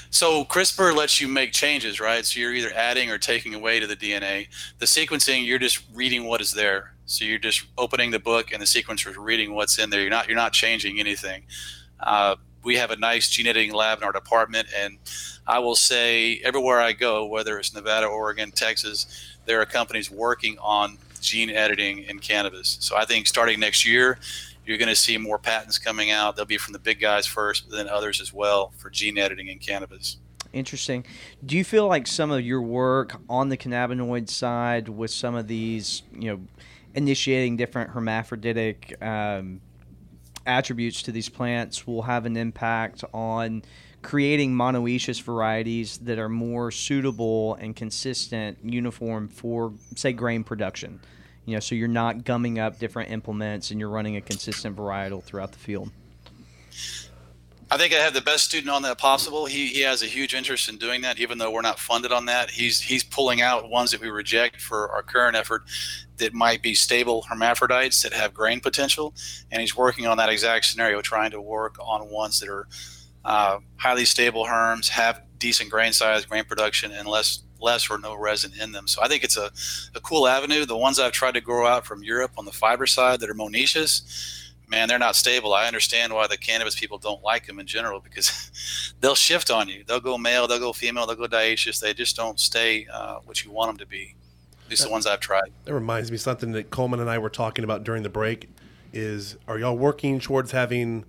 [0.09, 2.25] So CRISPR lets you make changes, right?
[2.25, 4.47] So you're either adding or taking away to the DNA.
[4.79, 6.93] The sequencing, you're just reading what is there.
[7.05, 10.01] So you're just opening the book and the sequencer is reading what's in there.
[10.01, 11.43] You're not you're not changing anything.
[11.99, 14.97] Uh, we have a nice gene editing lab in our department, and
[15.47, 20.57] I will say everywhere I go, whether it's Nevada, Oregon, Texas, there are companies working
[20.59, 22.77] on gene editing in cannabis.
[22.79, 24.19] So I think starting next year,
[24.65, 26.35] you're going to see more patents coming out.
[26.35, 29.47] They'll be from the big guys first, but then others as well for gene editing
[29.47, 30.17] in cannabis.
[30.53, 31.05] Interesting.
[31.45, 35.47] Do you feel like some of your work on the cannabinoid side with some of
[35.47, 36.41] these, you know,
[36.93, 39.61] initiating different hermaphroditic um,
[40.45, 43.63] attributes to these plants will have an impact on
[44.01, 50.99] creating monoecious varieties that are more suitable and consistent, uniform for, say, grain production.
[51.45, 55.23] You know, so you're not gumming up different implements and you're running a consistent varietal
[55.23, 55.91] throughout the field.
[57.73, 59.45] I think I have the best student on that possible.
[59.45, 62.25] He, he has a huge interest in doing that, even though we're not funded on
[62.25, 62.51] that.
[62.51, 65.63] He's he's pulling out ones that we reject for our current effort
[66.17, 69.15] that might be stable hermaphrodites that have grain potential,
[69.51, 72.67] and he's working on that exact scenario, trying to work on ones that are
[73.23, 78.15] uh, highly stable herms, have decent grain size, grain production, and less less or no
[78.15, 78.85] resin in them.
[78.85, 79.49] So I think it's a,
[79.95, 80.65] a cool avenue.
[80.65, 83.33] The ones I've tried to grow out from Europe on the fiber side that are
[83.33, 85.53] monoecious man, they're not stable.
[85.53, 89.67] I understand why the cannabis people don't like them in general because they'll shift on
[89.67, 89.83] you.
[89.85, 91.79] They'll go male, they'll go female, they'll go dioecious.
[91.79, 94.15] They just don't stay uh, what you want them to be.
[94.63, 95.51] At least that, the ones I've tried.
[95.65, 98.49] That reminds me something that Coleman and I were talking about during the break.
[98.93, 101.05] Is are y'all working towards having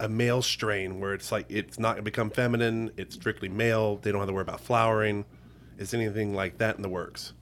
[0.00, 3.96] a male strain where it's like it's not going to become feminine, it's strictly male.
[3.96, 5.24] They don't have to worry about flowering.
[5.78, 7.32] Is anything like that in the works?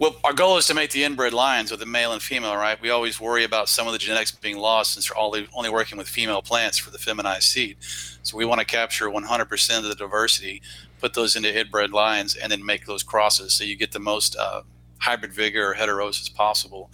[0.00, 2.80] Well, our goal is to make the inbred lines with the male and female, right?
[2.80, 5.98] We always worry about some of the genetics being lost since we're only, only working
[5.98, 7.76] with female plants for the feminized seed.
[8.22, 10.62] So we want to capture 100% of the diversity,
[11.00, 14.36] put those into inbred lines, and then make those crosses so you get the most
[14.36, 14.62] uh,
[15.00, 16.90] hybrid vigor or heterosis possible.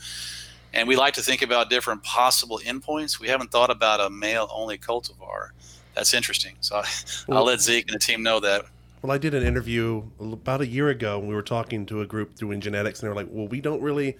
[0.73, 3.21] And we like to think about different possible endpoints.
[3.21, 5.51] We haven't thought about a male only cultivar.
[5.95, 6.57] That's interesting.
[6.59, 6.83] So
[7.29, 8.66] I'll let Zeke and the team know that
[9.07, 12.07] well, I did an interview about a year ago, and we were talking to a
[12.07, 14.19] group doing genetics, and they were like, "Well, we don't really,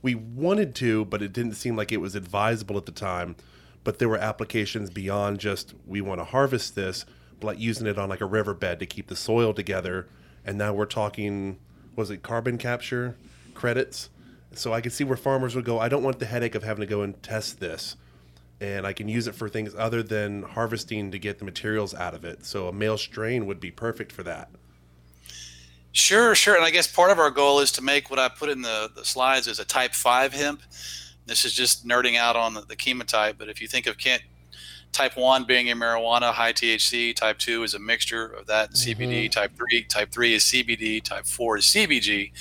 [0.00, 3.34] we wanted to, but it didn't seem like it was advisable at the time.
[3.82, 7.04] But there were applications beyond just we want to harvest this,
[7.40, 10.06] but like using it on like a riverbed to keep the soil together.
[10.44, 11.58] And now we're talking,
[11.96, 13.16] was it carbon capture
[13.54, 14.08] credits?
[14.52, 15.80] So I could see where farmers would go.
[15.80, 17.96] I don't want the headache of having to go and test this."
[18.60, 22.14] And I can use it for things other than harvesting to get the materials out
[22.14, 22.44] of it.
[22.44, 24.50] So a male strain would be perfect for that.
[25.92, 26.56] Sure, sure.
[26.56, 28.90] And I guess part of our goal is to make what I put in the,
[28.94, 30.62] the slides is a type 5 hemp.
[31.26, 34.22] This is just nerding out on the, the chemotype, but if you think of Kent,
[34.92, 39.02] type 1 being a marijuana, high THC, type 2 is a mixture of that mm-hmm.
[39.02, 42.32] CBD, type 3, type 3 is CBD, type 4 is CBG.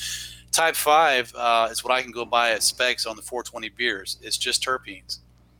[0.51, 4.17] Type 5 uh, is what I can go buy at specs on the 420 beers.
[4.21, 5.19] It's just terpenes.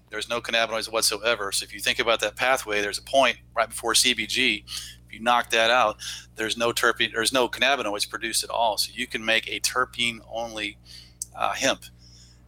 [0.10, 1.52] There's no cannabinoids whatsoever.
[1.52, 4.64] So if you think about that pathway, there's a point right before CBG.
[4.66, 5.98] If you knock that out,
[6.36, 8.78] there's no terpene, there's no cannabinoids produced at all.
[8.78, 10.78] So you can make a terpene only
[11.36, 11.84] uh, hemp.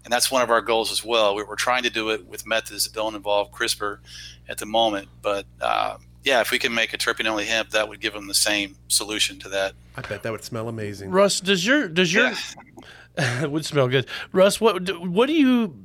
[0.05, 1.35] And that's one of our goals as well.
[1.35, 3.99] We're, trying to do it with methods that don't involve CRISPR
[4.47, 5.09] at the moment.
[5.21, 8.27] But uh, yeah, if we can make a terpene only hemp, that would give them
[8.27, 9.73] the same solution to that.
[9.95, 11.11] I bet that would smell amazing.
[11.11, 12.31] Russ, does your does your
[13.17, 13.43] yeah.
[13.43, 14.07] it would smell good.
[14.31, 15.75] Russ, what what do you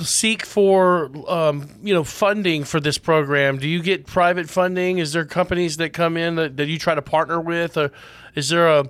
[0.00, 3.58] seek for um, you know funding for this program?
[3.58, 4.98] Do you get private funding?
[4.98, 7.92] Is there companies that come in that, that you try to partner with, or
[8.34, 8.88] is there a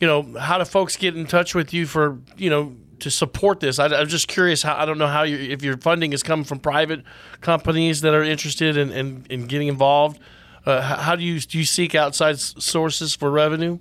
[0.00, 3.60] you know how do folks get in touch with you for you know to support
[3.60, 3.78] this?
[3.78, 4.62] I, am just curious.
[4.62, 7.04] How I don't know how you if your funding is coming from private
[7.40, 10.18] companies that are interested in in, in getting involved.
[10.64, 13.78] Uh, how do you do you seek outside sources for revenue?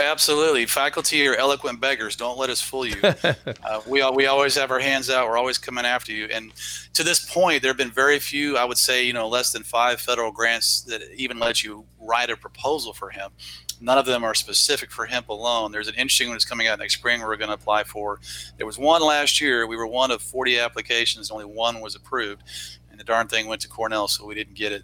[0.00, 2.16] Absolutely, faculty are eloquent beggars.
[2.16, 2.96] Don't let us fool you.
[3.02, 5.28] uh, we we always have our hands out.
[5.28, 6.26] We're always coming after you.
[6.26, 6.52] And
[6.94, 8.56] to this point, there have been very few.
[8.56, 12.28] I would say, you know, less than five federal grants that even let you write
[12.28, 13.34] a proposal for hemp.
[13.80, 15.70] None of them are specific for hemp alone.
[15.70, 17.20] There's an interesting one that's coming out next spring.
[17.20, 18.18] We're going to apply for.
[18.56, 19.68] There was one last year.
[19.68, 21.30] We were one of 40 applications.
[21.30, 22.42] Only one was approved,
[22.90, 24.82] and the darn thing went to Cornell, so we didn't get it.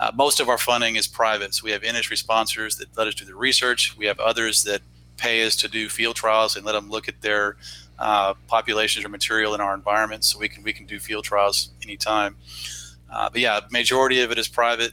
[0.00, 1.54] Uh, most of our funding is private.
[1.54, 3.96] So we have industry sponsors that let us do the research.
[3.96, 4.82] We have others that
[5.16, 7.56] pay us to do field trials and let them look at their
[7.98, 11.70] uh, populations or material in our environment, so we can we can do field trials
[11.82, 12.36] anytime.
[13.12, 14.92] Uh, but yeah, majority of it is private,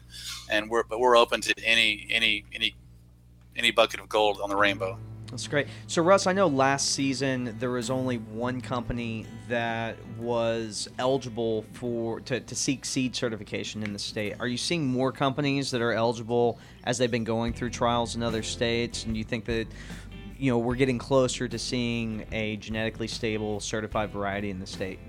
[0.50, 2.74] and we're but we're open to any any any
[3.56, 4.98] any bucket of gold on the rainbow.
[5.36, 5.68] That's great.
[5.88, 12.22] So, Russ, I know last season there was only one company that was eligible for
[12.22, 14.36] to, to seek seed certification in the state.
[14.40, 18.24] Are you seeing more companies that are eligible as they've been going through trials in
[18.24, 19.04] other states?
[19.04, 19.68] And you think that
[20.38, 25.00] you know we're getting closer to seeing a genetically stable certified variety in the state?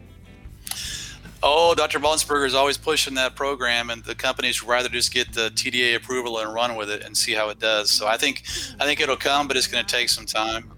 [1.49, 2.01] Oh, Dr.
[2.01, 6.41] Bonsberger is always pushing that program, and the companies rather just get the TDA approval
[6.41, 7.89] and run with it and see how it does.
[7.89, 8.43] So I think
[8.81, 10.73] I think it'll come, but it's going to take some time.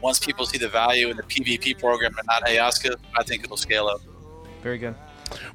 [0.00, 3.58] Once people see the value in the PVP program and not ayahuasca, I think it'll
[3.58, 4.00] scale up.
[4.62, 4.94] Very good.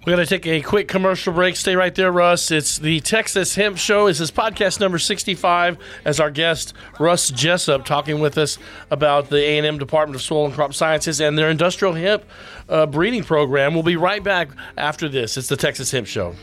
[0.05, 1.55] We're going to take a quick commercial break.
[1.55, 2.49] Stay right there, Russ.
[2.49, 4.07] It's the Texas Hemp Show.
[4.07, 8.57] This is podcast number 65 as our guest, Russ Jessup, talking with us
[8.89, 12.24] about the A&M Department of Soil and Crop Sciences and their industrial hemp
[12.67, 13.74] uh, breeding program.
[13.74, 15.38] We'll be right back after this.
[15.38, 16.36] It's the Texas Hemp Show.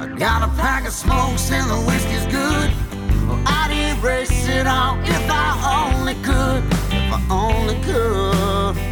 [0.00, 2.81] I got a pack of smokes and the whiskey's good.
[3.46, 8.91] I'd erase it all if I only could, if I only could.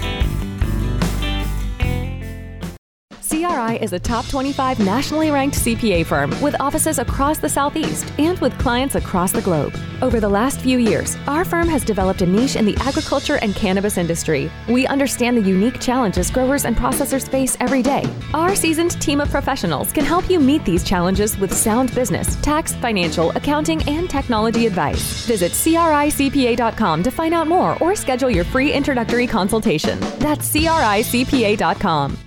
[3.30, 8.36] CRI is a top 25 nationally ranked CPA firm with offices across the Southeast and
[8.40, 9.72] with clients across the globe.
[10.02, 13.54] Over the last few years, our firm has developed a niche in the agriculture and
[13.54, 14.50] cannabis industry.
[14.68, 18.02] We understand the unique challenges growers and processors face every day.
[18.34, 22.74] Our seasoned team of professionals can help you meet these challenges with sound business, tax,
[22.74, 25.24] financial, accounting, and technology advice.
[25.26, 30.00] Visit CRICPA.com to find out more or schedule your free introductory consultation.
[30.18, 32.18] That's CRICPA.com.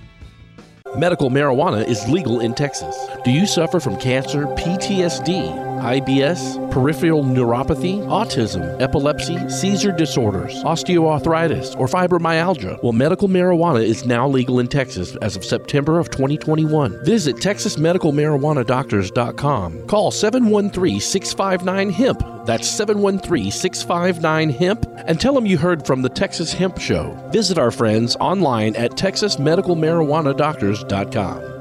[0.92, 2.94] Medical marijuana is legal in Texas.
[3.24, 11.88] Do you suffer from cancer, PTSD, IBS, peripheral neuropathy, autism, epilepsy, seizure disorders, osteoarthritis, or
[11.88, 12.80] fibromyalgia?
[12.82, 17.04] Well, medical marijuana is now legal in Texas as of September of 2021.
[17.04, 19.86] Visit TexasMedicalMarijuanaDoctors.com.
[19.88, 22.33] Call 713-659-HEMP.
[22.44, 27.12] That's 713-659-HEMP and tell them you heard from the Texas Hemp Show.
[27.32, 31.54] Visit our friends online at TexasMedicalMarijuanaDoctors.com.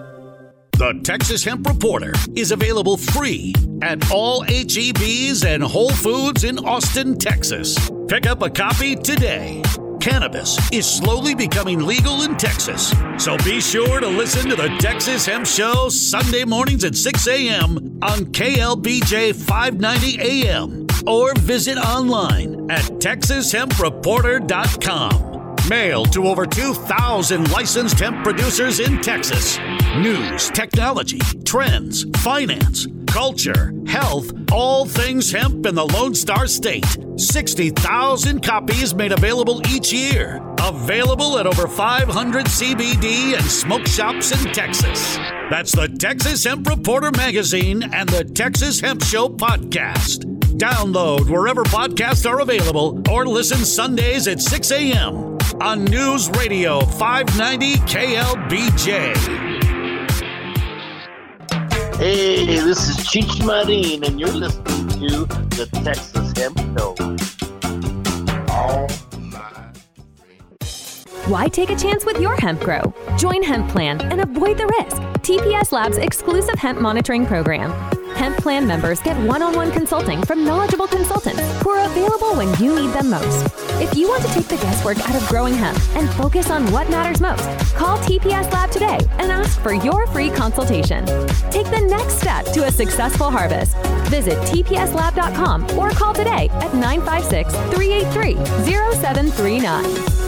[0.78, 3.54] The Texas Hemp Reporter is available free
[3.84, 7.78] at all HEBs and Whole Foods in Austin, Texas.
[8.08, 9.62] Pick up a copy today.
[10.04, 15.26] Cannabis is slowly becoming legal in Texas, so be sure to listen to the Texas
[15.26, 17.78] Hemp Show Sunday mornings at 6 a.m.
[18.04, 25.56] on KLBJ 590 AM or visit online at texashempreporter.com.
[25.70, 29.58] Mail to over 2,000 licensed hemp producers in Texas.
[29.96, 36.98] News, technology, trends, finance, culture, health, all things hemp in the Lone Star State.
[37.16, 40.42] 60,000 copies made available each year.
[40.60, 45.16] Available at over 500 CBD and smoke shops in Texas.
[45.52, 50.24] That's the Texas Hemp Reporter magazine and the Texas Hemp Show podcast.
[50.58, 55.38] Download wherever podcasts are available or listen Sundays at 6 a.m.
[55.62, 59.43] on News Radio 590 KLBJ.
[61.98, 65.26] Hey, this is Cheech Marin, and you're listening to
[65.56, 66.96] the Texas Hemp Show.
[71.28, 72.94] Why take a chance with your hemp grow?
[73.18, 74.98] Join Hemp Plan and avoid the risk.
[75.22, 77.72] TPS Labs exclusive hemp monitoring program.
[78.24, 82.48] Hemp Plan members get one on one consulting from knowledgeable consultants who are available when
[82.58, 83.54] you need them most.
[83.82, 86.90] If you want to take the guesswork out of growing hemp and focus on what
[86.90, 87.44] matters most,
[87.76, 91.06] call TPS Lab today and ask for your free consultation.
[91.52, 93.76] Take the next step to a successful harvest.
[94.08, 98.36] Visit tpslab.com or call today at 956 383
[99.02, 100.23] 0739.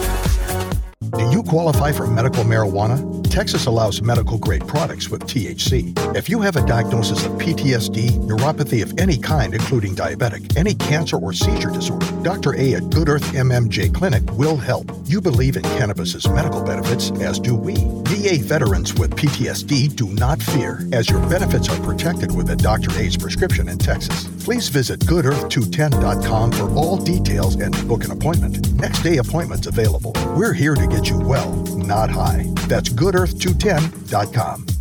[1.12, 3.24] Do you qualify for medical marijuana?
[3.30, 5.94] Texas allows medical grade products with THC.
[6.16, 11.18] If you have a diagnosis of PTSD, neuropathy of any kind, including diabetic, any cancer
[11.18, 12.56] or seizure disorder, Dr.
[12.56, 14.90] A at Good Earth MMJ Clinic will help.
[15.06, 17.76] You believe in cannabis's medical benefits, as do we.
[18.06, 22.98] VA veterans with PTSD do not fear, as your benefits are protected with a Dr.
[23.00, 24.28] A's prescription in Texas.
[24.44, 28.74] Please visit goodearth210.com for all details and book an appointment.
[28.76, 30.14] Next day appointments available.
[30.36, 32.46] We're here to get you well, not high.
[32.68, 34.75] That's goodearth210.com.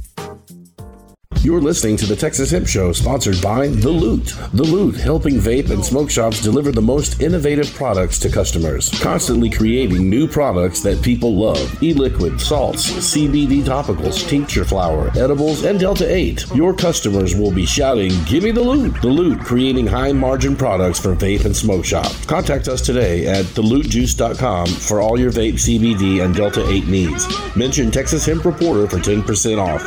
[1.44, 4.34] You're listening to the Texas Hemp Show, sponsored by The Loot.
[4.54, 9.50] The Loot, helping vape and smoke shops deliver the most innovative products to customers, constantly
[9.50, 11.82] creating new products that people love.
[11.82, 16.46] E-liquid, salts, CBD topicals, tincture flower, edibles, and Delta 8.
[16.54, 21.14] Your customers will be shouting, "Give me the Loot!" The Loot, creating high-margin products for
[21.14, 22.24] vape and smoke shops.
[22.24, 27.26] Contact us today at thelootjuice.com for all your vape, CBD, and Delta 8 needs.
[27.54, 29.84] Mention Texas Hemp Reporter for 10% off.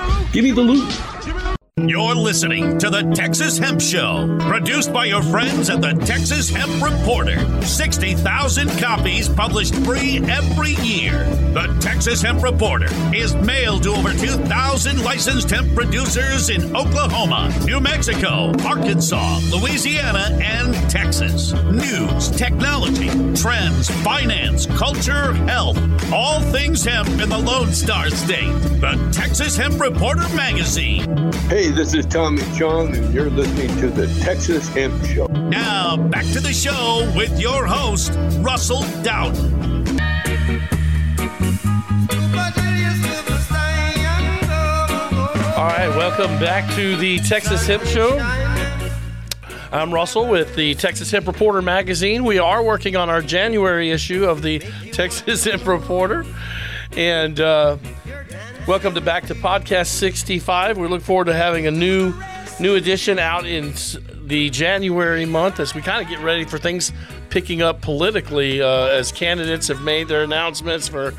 [1.27, 1.56] Give me the!
[1.85, 6.81] You're listening to the Texas Hemp Show, produced by your friends at the Texas Hemp
[6.81, 7.45] Reporter.
[7.61, 11.23] 60,000 copies published free every year.
[11.53, 17.79] The Texas Hemp Reporter is mailed to over 2,000 licensed hemp producers in Oklahoma, New
[17.79, 21.53] Mexico, Arkansas, Louisiana, and Texas.
[21.65, 25.77] News, technology, trends, finance, culture, health,
[26.11, 28.53] all things hemp in the Lone Star State.
[28.81, 31.31] The Texas Hemp Reporter Magazine.
[31.49, 35.27] Hey, this is Tommy Chong, and you're listening to the Texas Hemp Show.
[35.27, 39.53] Now, back to the show with your host, Russell Dowden.
[45.57, 48.17] All right, welcome back to the Texas Hemp Show.
[49.71, 52.23] I'm Russell with the Texas Hemp Reporter magazine.
[52.23, 54.59] We are working on our January issue of the
[54.93, 56.25] Texas Hemp Reporter.
[56.95, 57.77] And uh,
[58.67, 60.77] welcome to back to podcast 65.
[60.77, 62.13] We look forward to having a new
[62.59, 63.73] new edition out in
[64.25, 66.91] the January month as we kind of get ready for things
[67.29, 71.13] picking up politically uh, as candidates have made their announcements for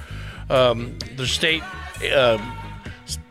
[0.51, 1.62] um, their state
[2.12, 2.36] uh,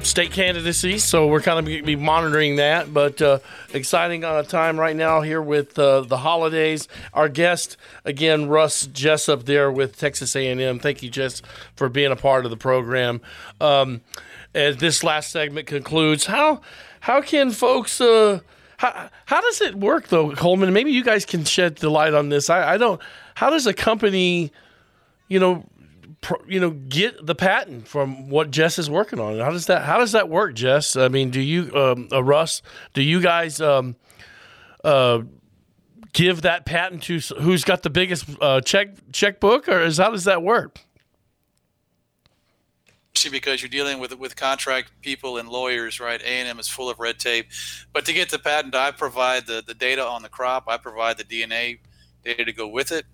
[0.07, 0.97] state candidacy.
[0.97, 2.93] So we're kind of be monitoring that.
[2.93, 3.39] But uh,
[3.73, 6.87] exciting uh, time right now here with uh, the holidays.
[7.13, 10.79] Our guest again, Russ Jessup, there with Texas A&M.
[10.79, 11.41] Thank you, Jess,
[11.75, 13.21] for being a part of the program.
[13.61, 14.01] Um,
[14.55, 16.61] as this last segment concludes, how
[17.01, 18.01] how can folks?
[18.01, 18.39] Uh,
[18.77, 20.71] how, how does it work though, Coleman?
[20.73, 22.49] Maybe you guys can shed the light on this.
[22.49, 23.01] I, I don't.
[23.35, 24.51] How does a company,
[25.27, 25.65] you know,
[26.47, 29.39] you know get the patent from what Jess is working on.
[29.39, 30.95] How does that how does that work, Jess?
[30.95, 32.61] I mean, do you um, uh, Russ?
[32.93, 33.95] Do you guys um,
[34.83, 35.21] uh,
[36.13, 40.25] give that patent to who's got the biggest uh, check checkbook, or is how does
[40.25, 40.79] that work?
[43.31, 46.21] because you're dealing with with contract people and lawyers, right?
[46.21, 47.47] A and M is full of red tape.
[47.91, 50.65] But to get the patent, I provide the, the data on the crop.
[50.67, 51.79] I provide the DNA
[52.23, 53.05] data to go with it.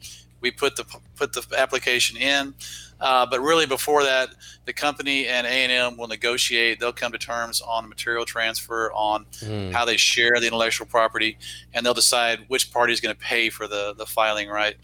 [0.42, 0.86] We put the
[1.16, 2.54] put the application in.
[3.00, 4.30] Uh, but really, before that,
[4.66, 6.80] the company and A and M will negotiate.
[6.80, 9.26] They'll come to terms on material transfer, on
[9.72, 11.38] how they share the intellectual property,
[11.74, 14.50] and they'll decide which party is going to pay for the the filing.
[14.50, 14.76] Right?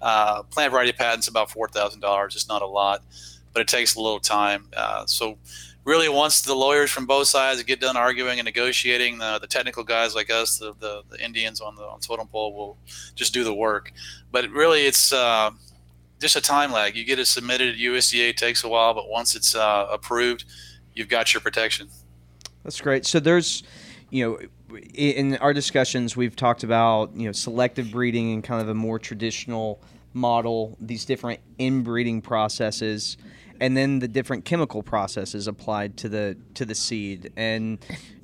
[0.00, 2.34] Uh, plant variety patents about four thousand dollars.
[2.34, 3.02] It's not a lot
[3.52, 4.68] but it takes a little time.
[4.76, 5.36] Uh, so,
[5.84, 9.82] really, once the lawyers from both sides get done arguing and negotiating, the, the technical
[9.82, 12.76] guys like us, the, the, the Indians on the on totem pole, will
[13.14, 13.92] just do the work.
[14.30, 15.50] But really, it's uh,
[16.18, 16.96] just a time lag.
[16.96, 20.44] You get it submitted at USDA, takes a while, but once it's uh, approved,
[20.94, 21.88] you've got your protection.
[22.64, 23.06] That's great.
[23.06, 23.62] So there's,
[24.10, 24.38] you know,
[24.94, 28.98] in our discussions we've talked about you know selective breeding and kind of a more
[28.98, 29.80] traditional
[30.12, 33.16] model, these different inbreeding processes,
[33.60, 37.32] and then the different chemical processes applied to the to the seed.
[37.36, 37.78] And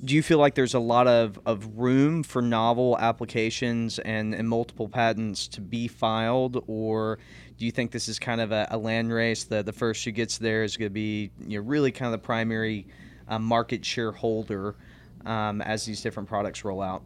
[0.04, 4.48] do you feel like there's a lot of, of room for novel applications and, and
[4.48, 7.18] multiple patents to be filed, or
[7.58, 9.44] do you think this is kind of a, a land race?
[9.44, 12.20] The the first who gets there is going to be you know really kind of
[12.20, 12.86] the primary
[13.28, 14.74] uh, market shareholder
[15.24, 17.02] um, as these different products roll out.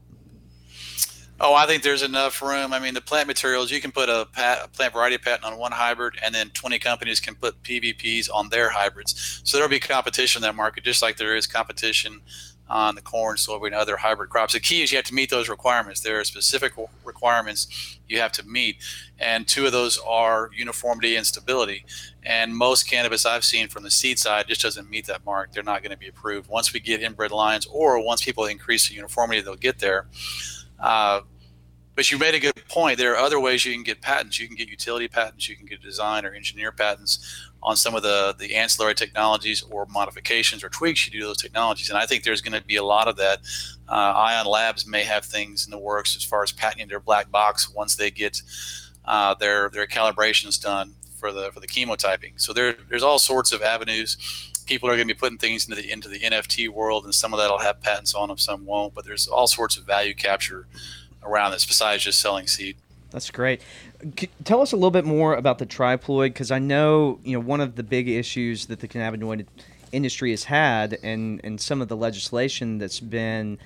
[1.40, 2.72] Oh, I think there's enough room.
[2.72, 5.56] I mean, the plant materials, you can put a, pat, a plant variety patent on
[5.56, 9.40] one hybrid, and then 20 companies can put PVPs on their hybrids.
[9.44, 12.22] So there'll be competition in that market, just like there is competition
[12.68, 14.52] on the corn, soybean, other hybrid crops.
[14.52, 16.00] The key is you have to meet those requirements.
[16.00, 18.76] There are specific requirements you have to meet,
[19.18, 21.84] and two of those are uniformity and stability.
[22.22, 25.52] And most cannabis I've seen from the seed side just doesn't meet that mark.
[25.52, 26.48] They're not going to be approved.
[26.48, 30.06] Once we get inbred lines, or once people increase the uniformity, they'll get there.
[30.78, 31.22] Uh,
[31.98, 32.96] but you made a good point.
[32.96, 34.38] There are other ways you can get patents.
[34.38, 35.48] You can get utility patents.
[35.48, 37.47] You can get design or engineer patents.
[37.62, 41.36] On some of the the ancillary technologies or modifications or tweaks you do to those
[41.36, 41.88] technologies.
[41.88, 43.40] And I think there's going to be a lot of that.
[43.88, 47.30] Uh, Ion Labs may have things in the works as far as patenting their black
[47.30, 48.42] box once they get
[49.04, 52.32] uh, their their calibrations done for the for the chemotyping.
[52.36, 54.16] So there there's all sorts of avenues.
[54.66, 57.32] People are going to be putting things into the into the NFT world, and some
[57.32, 58.94] of that will have patents on them, some won't.
[58.94, 60.66] But there's all sorts of value capture
[61.22, 62.76] around this besides just selling seed.
[63.10, 63.62] That's great.
[64.44, 67.60] Tell us a little bit more about the triploid because I know you know one
[67.60, 69.46] of the big issues that the cannabinoid
[69.92, 73.58] industry has had, and and some of the legislation that's been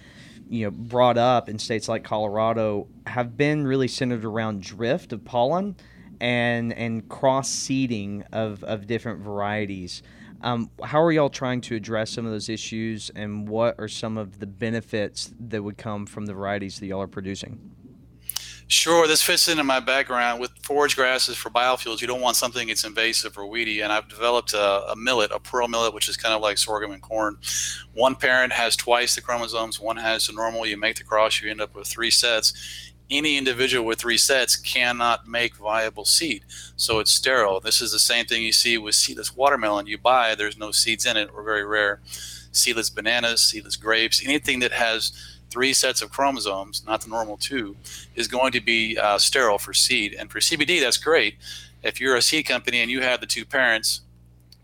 [0.48, 5.24] you know brought up in states like Colorado have been really centered around drift of
[5.24, 5.76] pollen
[6.20, 10.02] and and cross seeding of of different varieties.
[10.40, 14.18] Um, how are y'all trying to address some of those issues, and what are some
[14.18, 17.70] of the benefits that would come from the varieties that y'all are producing?
[18.72, 22.00] Sure, this fits into my background with forage grasses for biofuels.
[22.00, 25.38] You don't want something that's invasive or weedy, and I've developed a, a, millet, a
[25.38, 27.36] pearl millet, which is kind of like sorghum and corn.
[27.92, 30.64] One parent has twice the chromosomes, one has the normal.
[30.64, 32.54] You make the cross, you end up with three sets.
[33.10, 36.44] Any individual with three sets cannot make viable seed,
[36.74, 37.60] so it's sterile.
[37.60, 39.86] This is the same thing you see with seedless watermelon.
[39.86, 42.00] You buy, there's no seeds in it, or very rare.
[42.52, 47.76] Seedless bananas, seedless grapes, anything that has three sets of chromosomes, not the normal two,
[48.14, 50.16] is going to be uh, sterile for seed.
[50.18, 51.36] And for CBD, that's great.
[51.82, 54.00] If you're a seed company and you have the two parents,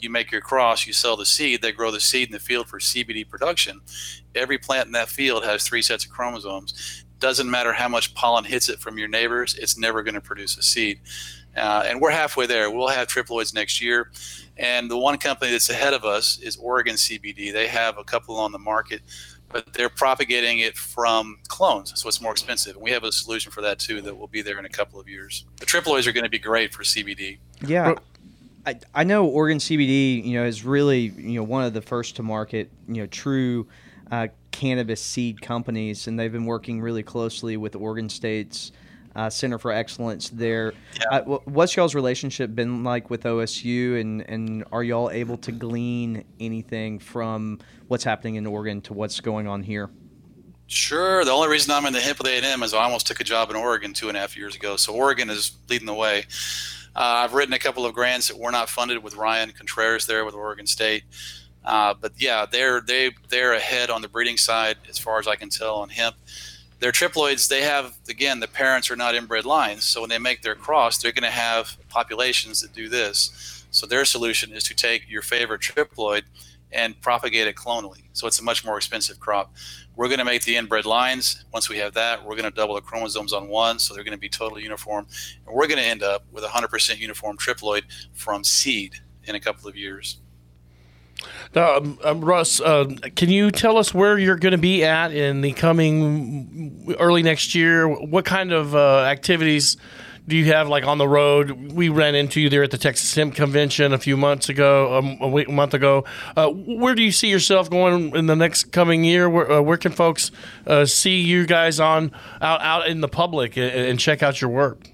[0.00, 2.68] you make your cross, you sell the seed, they grow the seed in the field
[2.68, 3.82] for CBD production.
[4.34, 7.04] Every plant in that field has three sets of chromosomes.
[7.18, 10.56] Doesn't matter how much pollen hits it from your neighbors, it's never going to produce
[10.56, 11.00] a seed.
[11.56, 12.70] Uh, and we're halfway there.
[12.70, 14.10] We'll have triploids next year.
[14.56, 17.52] And the one company that's ahead of us is Oregon CBD.
[17.52, 19.02] They have a couple on the market
[19.50, 22.74] but they're propagating it from clones, so it's more expensive.
[22.74, 25.00] And we have a solution for that too that will be there in a couple
[25.00, 25.44] of years.
[25.58, 27.38] The triploids are going to be great for CBD.
[27.64, 27.94] Yeah.
[28.66, 32.16] I, I know Oregon CBD, you know, is really, you know, one of the first
[32.16, 33.66] to market, you know, true
[34.10, 38.72] uh, cannabis seed companies, and they've been working really closely with Oregon State's
[39.18, 40.72] uh, Center for Excellence there.
[41.00, 41.18] Yeah.
[41.18, 46.24] Uh, what's y'all's relationship been like with OSU, and, and are y'all able to glean
[46.38, 47.58] anything from
[47.88, 49.90] what's happening in Oregon to what's going on here?
[50.68, 51.24] Sure.
[51.24, 53.50] The only reason I'm in the hip with A&M is I almost took a job
[53.50, 54.76] in Oregon two and a half years ago.
[54.76, 56.26] So Oregon is leading the way.
[56.94, 60.24] Uh, I've written a couple of grants that were not funded with Ryan Contreras there
[60.24, 61.02] with Oregon State.
[61.64, 65.34] Uh, but yeah, they're they they're ahead on the breeding side as far as I
[65.34, 66.14] can tell on hemp
[66.80, 69.84] their triploids, they have, again, the parents are not inbred lines.
[69.84, 73.64] So when they make their cross, they're going to have populations that do this.
[73.70, 76.22] So their solution is to take your favorite triploid
[76.70, 78.04] and propagate it clonally.
[78.12, 79.52] So it's a much more expensive crop.
[79.96, 81.44] We're going to make the inbred lines.
[81.52, 84.16] Once we have that, we're going to double the chromosomes on one, so they're going
[84.16, 85.06] to be totally uniform.
[85.46, 89.68] And we're going to end up with 100% uniform triploid from seed in a couple
[89.68, 90.18] of years.
[91.54, 95.12] Now, um, um, Russ, uh, can you tell us where you're going to be at
[95.12, 97.88] in the coming early next year?
[97.88, 99.76] What kind of uh, activities
[100.26, 101.72] do you have like on the road?
[101.72, 105.18] We ran into you there at the Texas Hemp Convention a few months ago, um,
[105.20, 106.04] a, week, a month ago.
[106.36, 109.28] Uh, where do you see yourself going in the next coming year?
[109.28, 110.30] Where, uh, where can folks
[110.66, 112.12] uh, see you guys on
[112.42, 114.86] out out in the public and, and check out your work?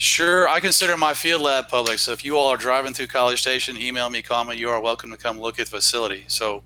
[0.00, 1.98] Sure, I consider my field lab public.
[1.98, 4.56] So if you all are driving through College Station, email me, me.
[4.56, 6.24] You are welcome to come look at the facility.
[6.26, 6.62] So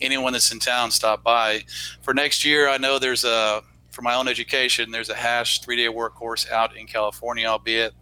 [0.00, 1.66] anyone that's in town, stop by.
[2.02, 3.62] For next year, I know there's a
[3.92, 4.90] for my own education.
[4.90, 7.92] There's a hash three day work course out in California, albeit,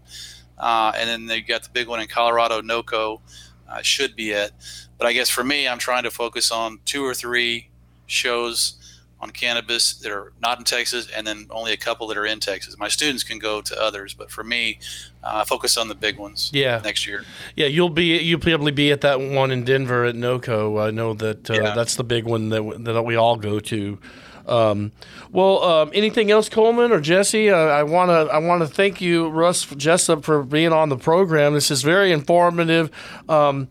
[0.57, 3.21] uh, and then they got the big one in Colorado, NOCO.
[3.69, 4.53] Uh, should be it,
[4.97, 7.69] but I guess for me, I'm trying to focus on two or three
[8.07, 8.82] shows
[9.23, 12.41] on cannabis that are not in Texas, and then only a couple that are in
[12.41, 12.77] Texas.
[12.77, 14.81] My students can go to others, but for me,
[15.23, 16.51] uh, focus on the big ones.
[16.53, 16.81] Yeah.
[16.85, 17.25] next year.
[17.55, 20.85] Yeah, you'll be you'll probably be at that one in Denver at NOCO.
[20.85, 21.75] I know that uh, yeah.
[21.75, 23.99] that's the big one that that we all go to.
[24.45, 24.91] Um,
[25.31, 27.49] well, um, anything else, Coleman or Jesse?
[27.49, 30.97] Uh, I want to I want to thank you, Russ Jessup, for being on the
[30.97, 31.55] program.
[31.55, 32.91] This is very informative.
[33.29, 33.69] Um,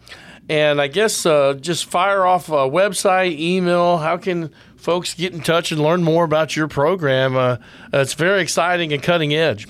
[0.49, 3.97] and I guess uh, just fire off a website, email.
[3.97, 4.51] How can
[4.81, 7.37] folks get in touch and learn more about your program.
[7.37, 7.57] Uh,
[7.93, 9.67] it's very exciting and cutting edge.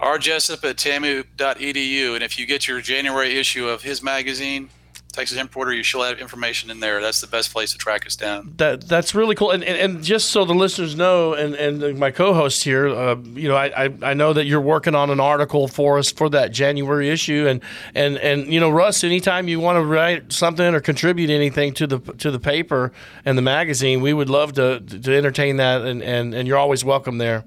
[0.00, 2.14] rjessup at tamu.edu.
[2.14, 4.68] And if you get your January issue of his magazine,
[5.16, 7.00] Texas Importer, you should have information in there.
[7.00, 8.52] That's the best place to track us down.
[8.58, 9.50] That that's really cool.
[9.50, 13.48] And, and, and just so the listeners know, and, and my co-host here, uh, you
[13.48, 16.52] know, I, I, I know that you're working on an article for us for that
[16.52, 17.62] January issue, and
[17.94, 21.86] and and you know, Russ, anytime you want to write something or contribute anything to
[21.86, 22.92] the to the paper
[23.24, 26.84] and the magazine, we would love to to entertain that, and and, and you're always
[26.84, 27.44] welcome there.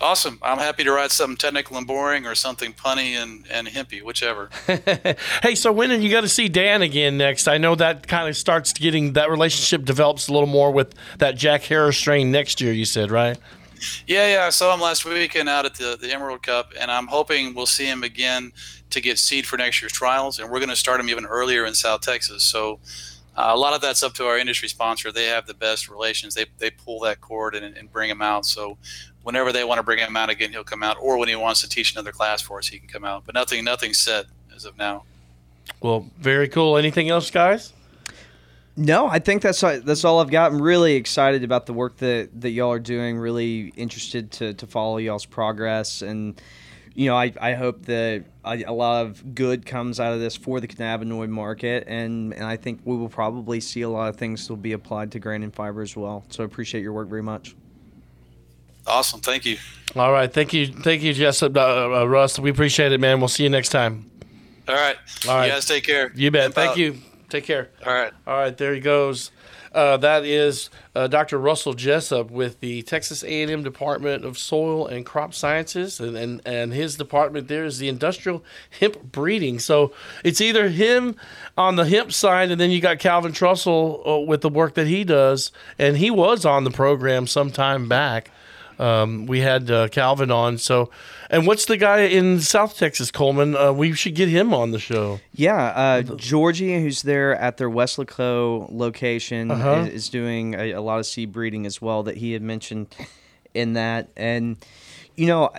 [0.00, 0.38] Awesome.
[0.42, 4.48] I'm happy to write something technical and boring or something punny and, and hippie, whichever.
[5.42, 7.48] hey, so when are you going to see Dan again next?
[7.48, 11.36] I know that kind of starts getting that relationship develops a little more with that
[11.36, 13.38] Jack Herer strain next year, you said, right?
[14.06, 14.46] Yeah, yeah.
[14.46, 17.66] I saw him last weekend out at the, the Emerald Cup, and I'm hoping we'll
[17.66, 18.52] see him again
[18.90, 20.38] to get seed for next year's trials.
[20.38, 22.44] And we're going to start him even earlier in South Texas.
[22.44, 22.80] So
[23.36, 25.12] uh, a lot of that's up to our industry sponsor.
[25.12, 26.34] They have the best relations.
[26.34, 28.46] They, they pull that cord and, and bring him out.
[28.46, 28.78] So
[29.28, 30.96] whenever they want to bring him out again, he'll come out.
[30.98, 33.24] Or when he wants to teach another class for us, he can come out.
[33.26, 34.24] But nothing, nothing set
[34.56, 35.04] as of now.
[35.82, 36.78] Well, very cool.
[36.78, 37.74] Anything else, guys?
[38.74, 40.50] No, I think that's that's all I've got.
[40.50, 43.18] I'm really excited about the work that, that y'all are doing.
[43.18, 46.40] Really interested to, to follow y'all's progress, and
[46.94, 50.58] you know, I, I hope that a, lot of good comes out of this for
[50.58, 54.46] the cannabinoid market, and, and I think we will probably see a lot of things
[54.46, 56.24] that will be applied to grain and fiber as well.
[56.30, 57.54] So I appreciate your work very much.
[58.88, 59.58] Awesome, thank you.
[59.96, 62.38] All right, thank you, thank you, Jessup, uh, uh, Russ.
[62.38, 63.20] We appreciate it, man.
[63.20, 64.10] We'll see you next time.
[64.68, 65.46] All right, all right.
[65.46, 66.12] You guys take care.
[66.14, 66.54] You bet.
[66.54, 66.98] Thank you.
[67.28, 67.70] Take care.
[67.86, 68.12] All right.
[68.26, 68.56] All right.
[68.56, 69.30] There he goes.
[69.72, 71.38] Uh, that is uh, Dr.
[71.38, 76.72] Russell Jessup with the Texas A&M Department of Soil and Crop Sciences, and, and, and
[76.72, 78.42] his department there is the industrial
[78.80, 79.58] hemp breeding.
[79.58, 79.92] So
[80.24, 81.16] it's either him
[81.56, 84.86] on the hemp side, and then you got Calvin Trostle uh, with the work that
[84.86, 88.30] he does, and he was on the program some time back.
[88.78, 90.58] Um, we had uh, Calvin on.
[90.58, 90.90] So,
[91.30, 93.56] and what's the guy in South Texas, Coleman?
[93.56, 95.20] Uh, we should get him on the show.
[95.32, 99.86] Yeah, uh, Georgie, who's there at their Weslaco location, uh-huh.
[99.86, 102.04] is, is, doing a, a, lot of seed breeding as well.
[102.04, 102.94] That he had mentioned
[103.54, 104.56] in that, and
[105.16, 105.50] you know.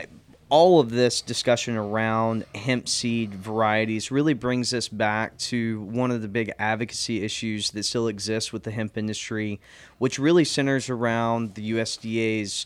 [0.52, 6.24] All of this discussion around hemp seed varieties really brings us back to one of
[6.24, 9.60] the big advocacy issues that still exists with the hemp industry,
[10.00, 12.66] which really centers around the USDA's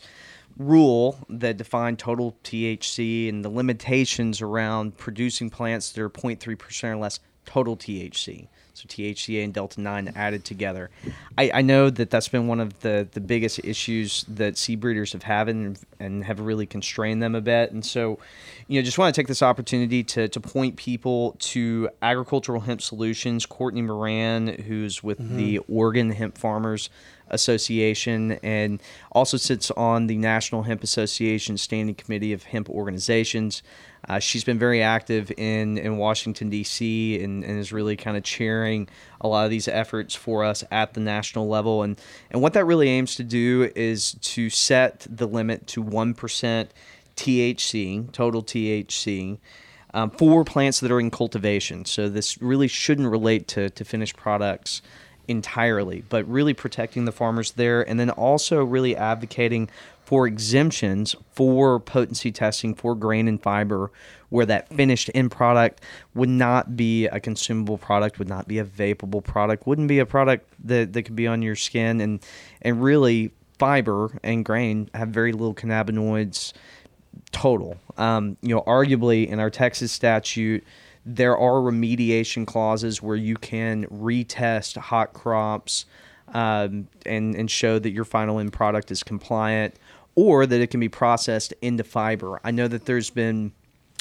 [0.58, 6.96] rule that defined total THC and the limitations around producing plants that are 0.3% or
[6.96, 8.48] less total THC.
[8.74, 10.90] So THCA and Delta 9 added together.
[11.38, 15.12] I, I know that that's been one of the, the biggest issues that seed breeders
[15.12, 17.70] have had and, and have really constrained them a bit.
[17.70, 18.18] And so,
[18.66, 22.82] you know, just want to take this opportunity to, to point people to Agricultural Hemp
[22.82, 25.36] Solutions, Courtney Moran, who's with mm-hmm.
[25.36, 26.90] the Oregon Hemp Farmers
[27.28, 33.62] Association and also sits on the National Hemp Association Standing Committee of Hemp Organizations.
[34.08, 38.22] Uh, she's been very active in, in Washington, D.C., and, and is really kind of
[38.22, 38.88] chairing
[39.20, 41.82] a lot of these efforts for us at the national level.
[41.82, 41.98] And,
[42.30, 46.68] and what that really aims to do is to set the limit to 1%
[47.16, 49.38] THC, total THC.
[49.96, 51.84] Um, for plants that are in cultivation.
[51.84, 54.82] So this really shouldn't relate to, to finished products
[55.28, 59.68] entirely, but really protecting the farmers there and then also really advocating
[60.04, 63.90] for exemptions for potency testing for grain and fiber
[64.28, 65.80] where that finished end product
[66.14, 70.06] would not be a consumable product would not be a vapable product wouldn't be a
[70.06, 72.00] product that, that could be on your skin.
[72.00, 72.20] And
[72.62, 76.52] and really fiber and grain have very little cannabinoids
[77.32, 77.76] total.
[77.96, 80.64] Um, you know arguably in our texas statute
[81.06, 85.86] there are remediation clauses where you can retest hot crops
[86.32, 89.76] um, and and show that your final end product is compliant,
[90.14, 92.40] or that it can be processed into fiber.
[92.42, 93.52] I know that there's been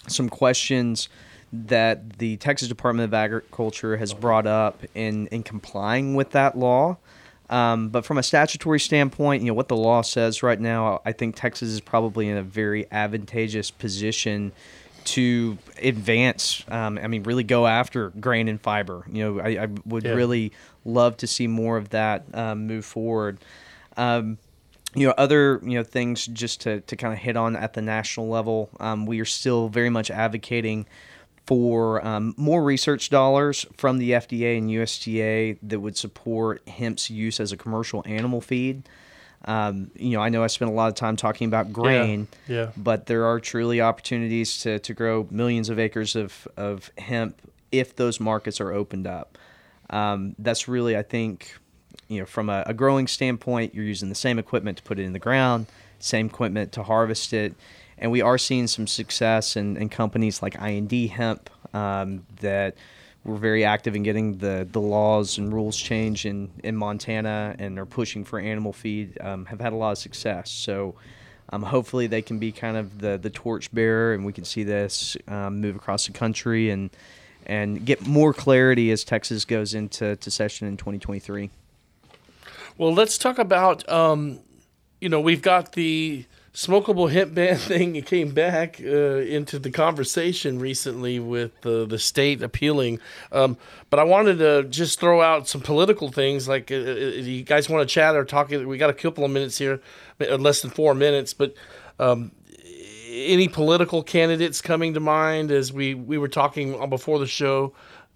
[0.07, 1.09] some questions
[1.51, 6.97] that the Texas Department of Agriculture has brought up in in complying with that law.
[7.49, 11.01] Um, but from a statutory standpoint, you know what the law says right now.
[11.05, 14.53] I think Texas is probably in a very advantageous position
[15.05, 16.63] to advance.
[16.67, 19.05] Um, I mean, really go after grain and fiber.
[19.11, 20.13] You know, I, I would yeah.
[20.13, 20.51] really
[20.85, 23.39] love to see more of that um, move forward.
[23.97, 24.37] Um,
[24.95, 27.81] you know, other you know things just to, to kind of hit on at the
[27.81, 28.69] national level.
[28.79, 30.85] Um, we are still very much advocating
[31.45, 37.39] for um, more research dollars from the FDA and USDA that would support hemp's use
[37.39, 38.87] as a commercial animal feed.
[39.45, 42.55] Um, you know, I know I spent a lot of time talking about grain, yeah,
[42.55, 42.71] yeah.
[42.77, 47.41] but there are truly opportunities to, to grow millions of acres of, of hemp
[47.71, 49.37] if those markets are opened up.
[49.89, 51.57] Um, that's really, I think,
[52.07, 55.03] you know, from a, a, growing standpoint, you're using the same equipment to put it
[55.03, 55.67] in the ground,
[55.99, 57.53] same equipment to harvest it.
[57.97, 62.75] And we are seeing some success in, in companies like IND Hemp um, that–
[63.25, 67.79] we're very active in getting the, the laws and rules changed in, in Montana and
[67.79, 70.51] are pushing for animal feed, um, have had a lot of success.
[70.51, 70.95] So
[71.49, 74.63] um, hopefully they can be kind of the, the torch bearer and we can see
[74.63, 76.89] this um, move across the country and,
[77.45, 81.49] and get more clarity as Texas goes into to session in 2023.
[82.77, 84.39] Well, let's talk about, um,
[84.99, 90.59] you know, we've got the smokable hemp ban thing came back uh, into the conversation
[90.59, 92.99] recently with uh, the state appealing.
[93.31, 93.57] Um,
[93.89, 96.47] but I wanted to just throw out some political things.
[96.47, 98.49] Like, uh, uh, you guys want to chat or talk?
[98.49, 99.81] We got a couple of minutes here,
[100.21, 101.33] uh, less than four minutes.
[101.33, 101.55] But
[101.99, 102.31] um,
[103.09, 107.73] any political candidates coming to mind as we, we were talking before the show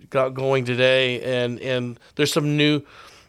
[0.09, 1.21] got going today?
[1.21, 2.83] And, and there's some new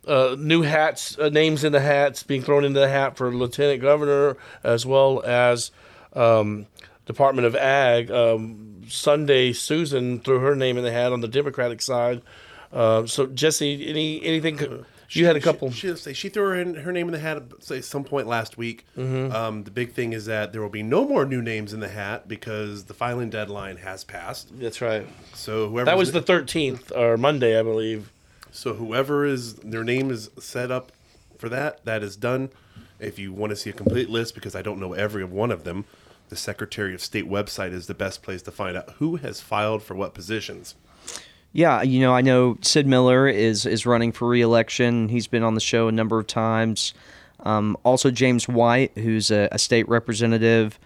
[0.08, 3.82] uh, new hats, uh, names in the hats being thrown into the hat for lieutenant
[3.82, 5.70] governor as well as
[6.14, 6.66] um,
[7.06, 8.10] Department of Ag.
[8.10, 12.22] Um, Sunday Susan threw her name in the hat on the Democratic side.
[12.72, 14.84] Uh, so Jesse, any anything?
[15.10, 15.70] You had a couple.
[15.70, 18.26] She, she, she threw her, in, her name in the hat at say some point
[18.26, 18.84] last week.
[18.96, 19.32] Mhm.
[19.32, 21.88] Um, the big thing is that there will be no more new names in the
[21.88, 24.58] hat because the filing deadline has passed.
[24.58, 25.06] That's right.
[25.32, 28.12] So whoever That was the 13th or Monday, I believe.
[28.50, 30.92] So whoever is their name is set up
[31.38, 32.50] for that, that is done.
[32.98, 35.64] If you want to see a complete list, because I don't know every one of
[35.64, 35.84] them,
[36.28, 39.82] the Secretary of State website is the best place to find out who has filed
[39.82, 40.74] for what positions.
[41.52, 45.08] Yeah, you know, I know Sid Miller is is running for reelection.
[45.08, 46.92] He's been on the show a number of times.
[47.40, 50.78] Um, also, James White, who's a, a state representative,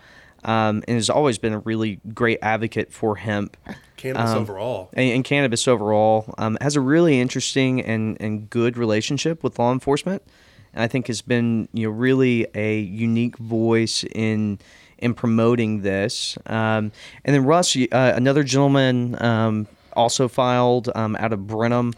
[0.44, 3.56] um, and has always been a really great advocate for hemp.
[4.02, 4.90] Cannabis Um, overall.
[4.94, 9.72] And, and cannabis overall um, has a really interesting and, and good relationship with law
[9.72, 10.22] enforcement.
[10.74, 14.58] And I think has been you know really a unique voice in
[14.98, 16.36] in promoting this.
[16.46, 16.92] Um,
[17.24, 21.92] and then Russ, uh, another gentleman, um, also filed um, out of Brenham.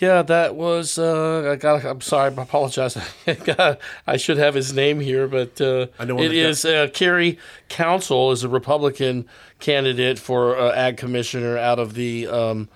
[0.00, 0.96] Yeah, that was.
[0.96, 1.84] Uh, I got.
[1.84, 2.32] I'm sorry.
[2.36, 2.96] I apologize.
[4.06, 7.38] I should have his name here, but uh, I know one it is uh, Carey
[7.68, 9.26] Counsil is a Republican
[9.58, 12.68] candidate for uh, ag commissioner out of the um,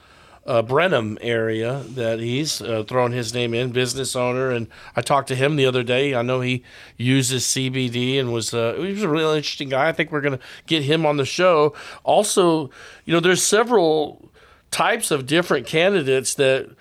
[0.47, 3.71] uh, Brenham area that he's uh, thrown his name in.
[3.71, 4.67] Business owner, and
[4.97, 6.17] I talked to him the other day.
[6.17, 6.65] I know he
[6.97, 9.89] uses CBD and was uh, he was a really interesting guy.
[9.89, 11.75] I think we're gonna get him on the show.
[12.03, 12.71] Also,
[13.05, 14.29] you know, there's several
[14.73, 16.75] types of different candidates that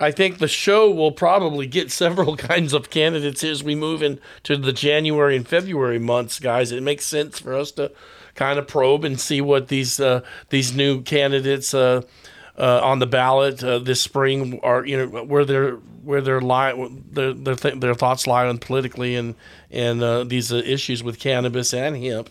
[0.00, 4.56] I think the show will probably get several kinds of candidates as we move into
[4.56, 6.72] the January and February months, guys.
[6.72, 7.92] It makes sense for us to
[8.34, 12.02] kind of probe and see what these uh, these new candidates uh,
[12.58, 15.72] uh, on the ballot uh, this spring are, you know, where their
[16.02, 16.72] where their lie
[17.10, 19.34] their their, th- their thoughts lie on politically and
[19.70, 22.30] and uh, these uh, issues with cannabis and hemp.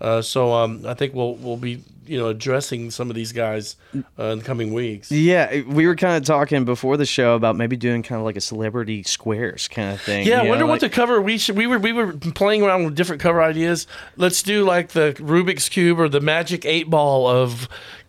[0.00, 3.76] Uh, so um, I think we'll we'll be you know addressing some of these guys
[4.18, 5.10] uh, in the coming weeks.
[5.10, 8.36] Yeah, we were kind of talking before the show about maybe doing kind of like
[8.36, 10.26] a celebrity squares kind of thing.
[10.26, 12.62] Yeah, I wonder know, what like- the cover we should we were we were playing
[12.62, 13.86] around with different cover ideas.
[14.16, 17.68] Let's do like the Rubik's cube or the magic eight ball of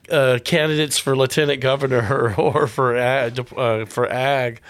[0.09, 4.61] uh, candidates for lieutenant governor or for ag, uh, for ag.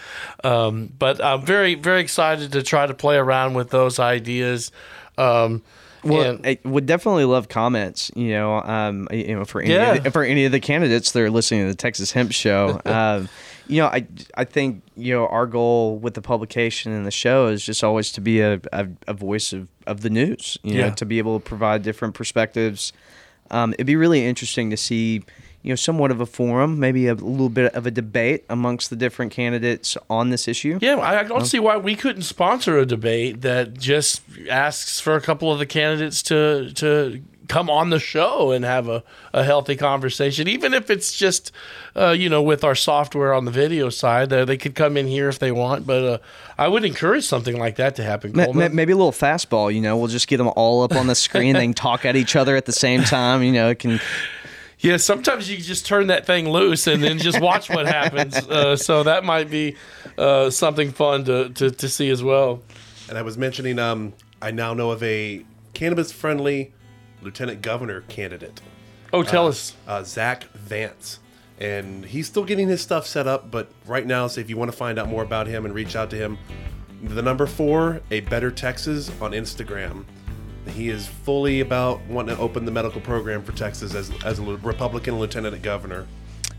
[0.43, 4.71] Um, but I'm very very excited to try to play around with those ideas.
[5.17, 5.63] Um,
[6.05, 8.11] Well, and- I would definitely love comments.
[8.15, 9.93] You know, um, you know, for any Yeah.
[9.95, 12.79] of the, for any of the candidates that are listening to the Texas Hemp Show.
[12.85, 13.27] um,
[13.67, 17.47] you know, I I think you know our goal with the publication and the show
[17.47, 20.57] is just always to be a, a, a voice of, of the news.
[20.63, 20.89] You know, Yeah.
[20.91, 22.93] to be able to provide different perspectives.
[23.51, 25.23] Um, it'd be really interesting to see.
[25.65, 28.95] You know, somewhat of a forum, maybe a little bit of a debate amongst the
[28.95, 30.77] different candidates on this issue.
[30.79, 35.15] Yeah, I I don't see why we couldn't sponsor a debate that just asks for
[35.15, 39.03] a couple of the candidates to to come on the show and have a,
[39.33, 41.51] a healthy conversation, even if it's just
[41.95, 44.31] uh, you know with our software on the video side.
[44.31, 46.17] Uh, they could come in here if they want, but uh,
[46.59, 48.33] I would encourage something like that to happen.
[48.35, 49.97] Ma- ma- Maybe a little fastball, you know.
[49.97, 52.55] We'll just get them all up on the screen, they can talk at each other
[52.55, 53.41] at the same time.
[53.41, 53.99] You know, it can.
[54.85, 58.35] Yeah, sometimes you just turn that thing loose and then just watch what happens.
[58.47, 59.75] Uh, so that might be
[60.17, 62.61] uh, something fun to, to, to see as well.
[63.09, 66.71] And I was mentioning, um, I now know of a cannabis-friendly
[67.21, 68.61] lieutenant governor candidate.
[69.11, 69.73] Oh, tell Uh, us.
[69.87, 71.19] Uh, Zach Vance.
[71.59, 74.71] And he's still getting his stuff set up, but right now, so if you want
[74.71, 76.37] to find out more about him and reach out to him,
[77.03, 80.05] the number four, a better Texas on Instagram.
[80.67, 84.43] He is fully about wanting to open the medical program for Texas as, as a
[84.43, 86.07] Republican lieutenant governor.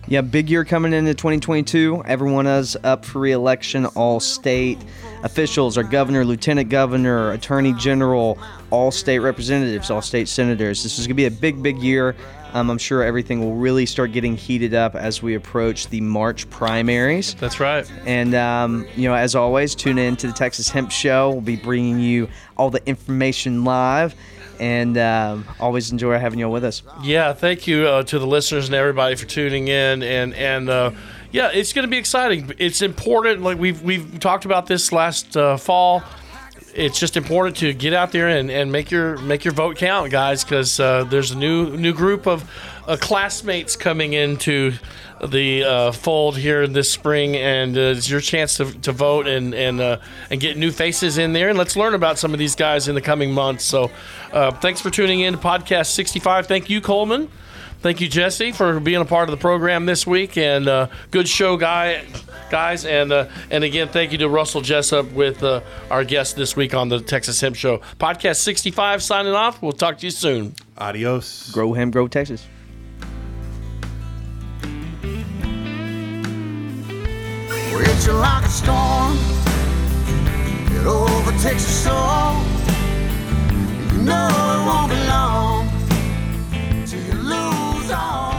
[0.08, 2.04] Yeah, big year coming into 2022.
[2.06, 3.86] Everyone is up for re-election.
[3.86, 4.78] All state
[5.24, 8.38] officials, our governor, lieutenant governor, attorney general,
[8.70, 10.84] all state representatives, all state senators.
[10.84, 12.14] This is going to be a big, big year.
[12.52, 16.48] Um, I'm sure everything will really start getting heated up as we approach the March
[16.48, 17.34] primaries.
[17.34, 17.90] That's right.
[18.06, 21.30] And, um, you know, as always, tune in to the Texas Hemp Show.
[21.30, 24.14] We'll be bringing you all the information live.
[24.58, 26.82] And um, always enjoy having you all with us.
[27.02, 30.92] Yeah, thank you uh, to the listeners and everybody for tuning in, and and uh,
[31.30, 32.50] yeah, it's going to be exciting.
[32.56, 33.42] It's important.
[33.42, 36.02] Like we've we've talked about this last uh, fall.
[36.76, 40.10] It's just important to get out there and, and make your make your vote count,
[40.10, 42.48] guys, because uh, there's a new new group of
[42.86, 44.72] uh, classmates coming into
[45.24, 49.54] the uh, fold here this spring, and uh, it's your chance to, to vote and
[49.54, 49.98] and uh,
[50.30, 52.94] and get new faces in there, and let's learn about some of these guys in
[52.94, 53.64] the coming months.
[53.64, 53.90] So,
[54.32, 56.46] uh, thanks for tuning in to podcast 65.
[56.46, 57.30] Thank you, Coleman.
[57.80, 61.56] Thank you, Jesse, for being a part of the program this week, and good show,
[61.56, 62.04] guy,
[62.50, 62.84] guys.
[62.84, 66.74] And uh, and again, thank you to Russell Jessup with uh, our guest this week
[66.74, 69.02] on the Texas Hemp Show podcast 65.
[69.02, 69.62] Signing off.
[69.62, 70.54] We'll talk to you soon.
[70.78, 71.50] Adios.
[71.50, 72.46] Grow hemp, grow Texas.
[78.06, 79.16] It's like a storm.
[80.70, 82.40] It overtakes us all.
[83.92, 85.68] You know it won't be long
[86.86, 88.35] till you lose all.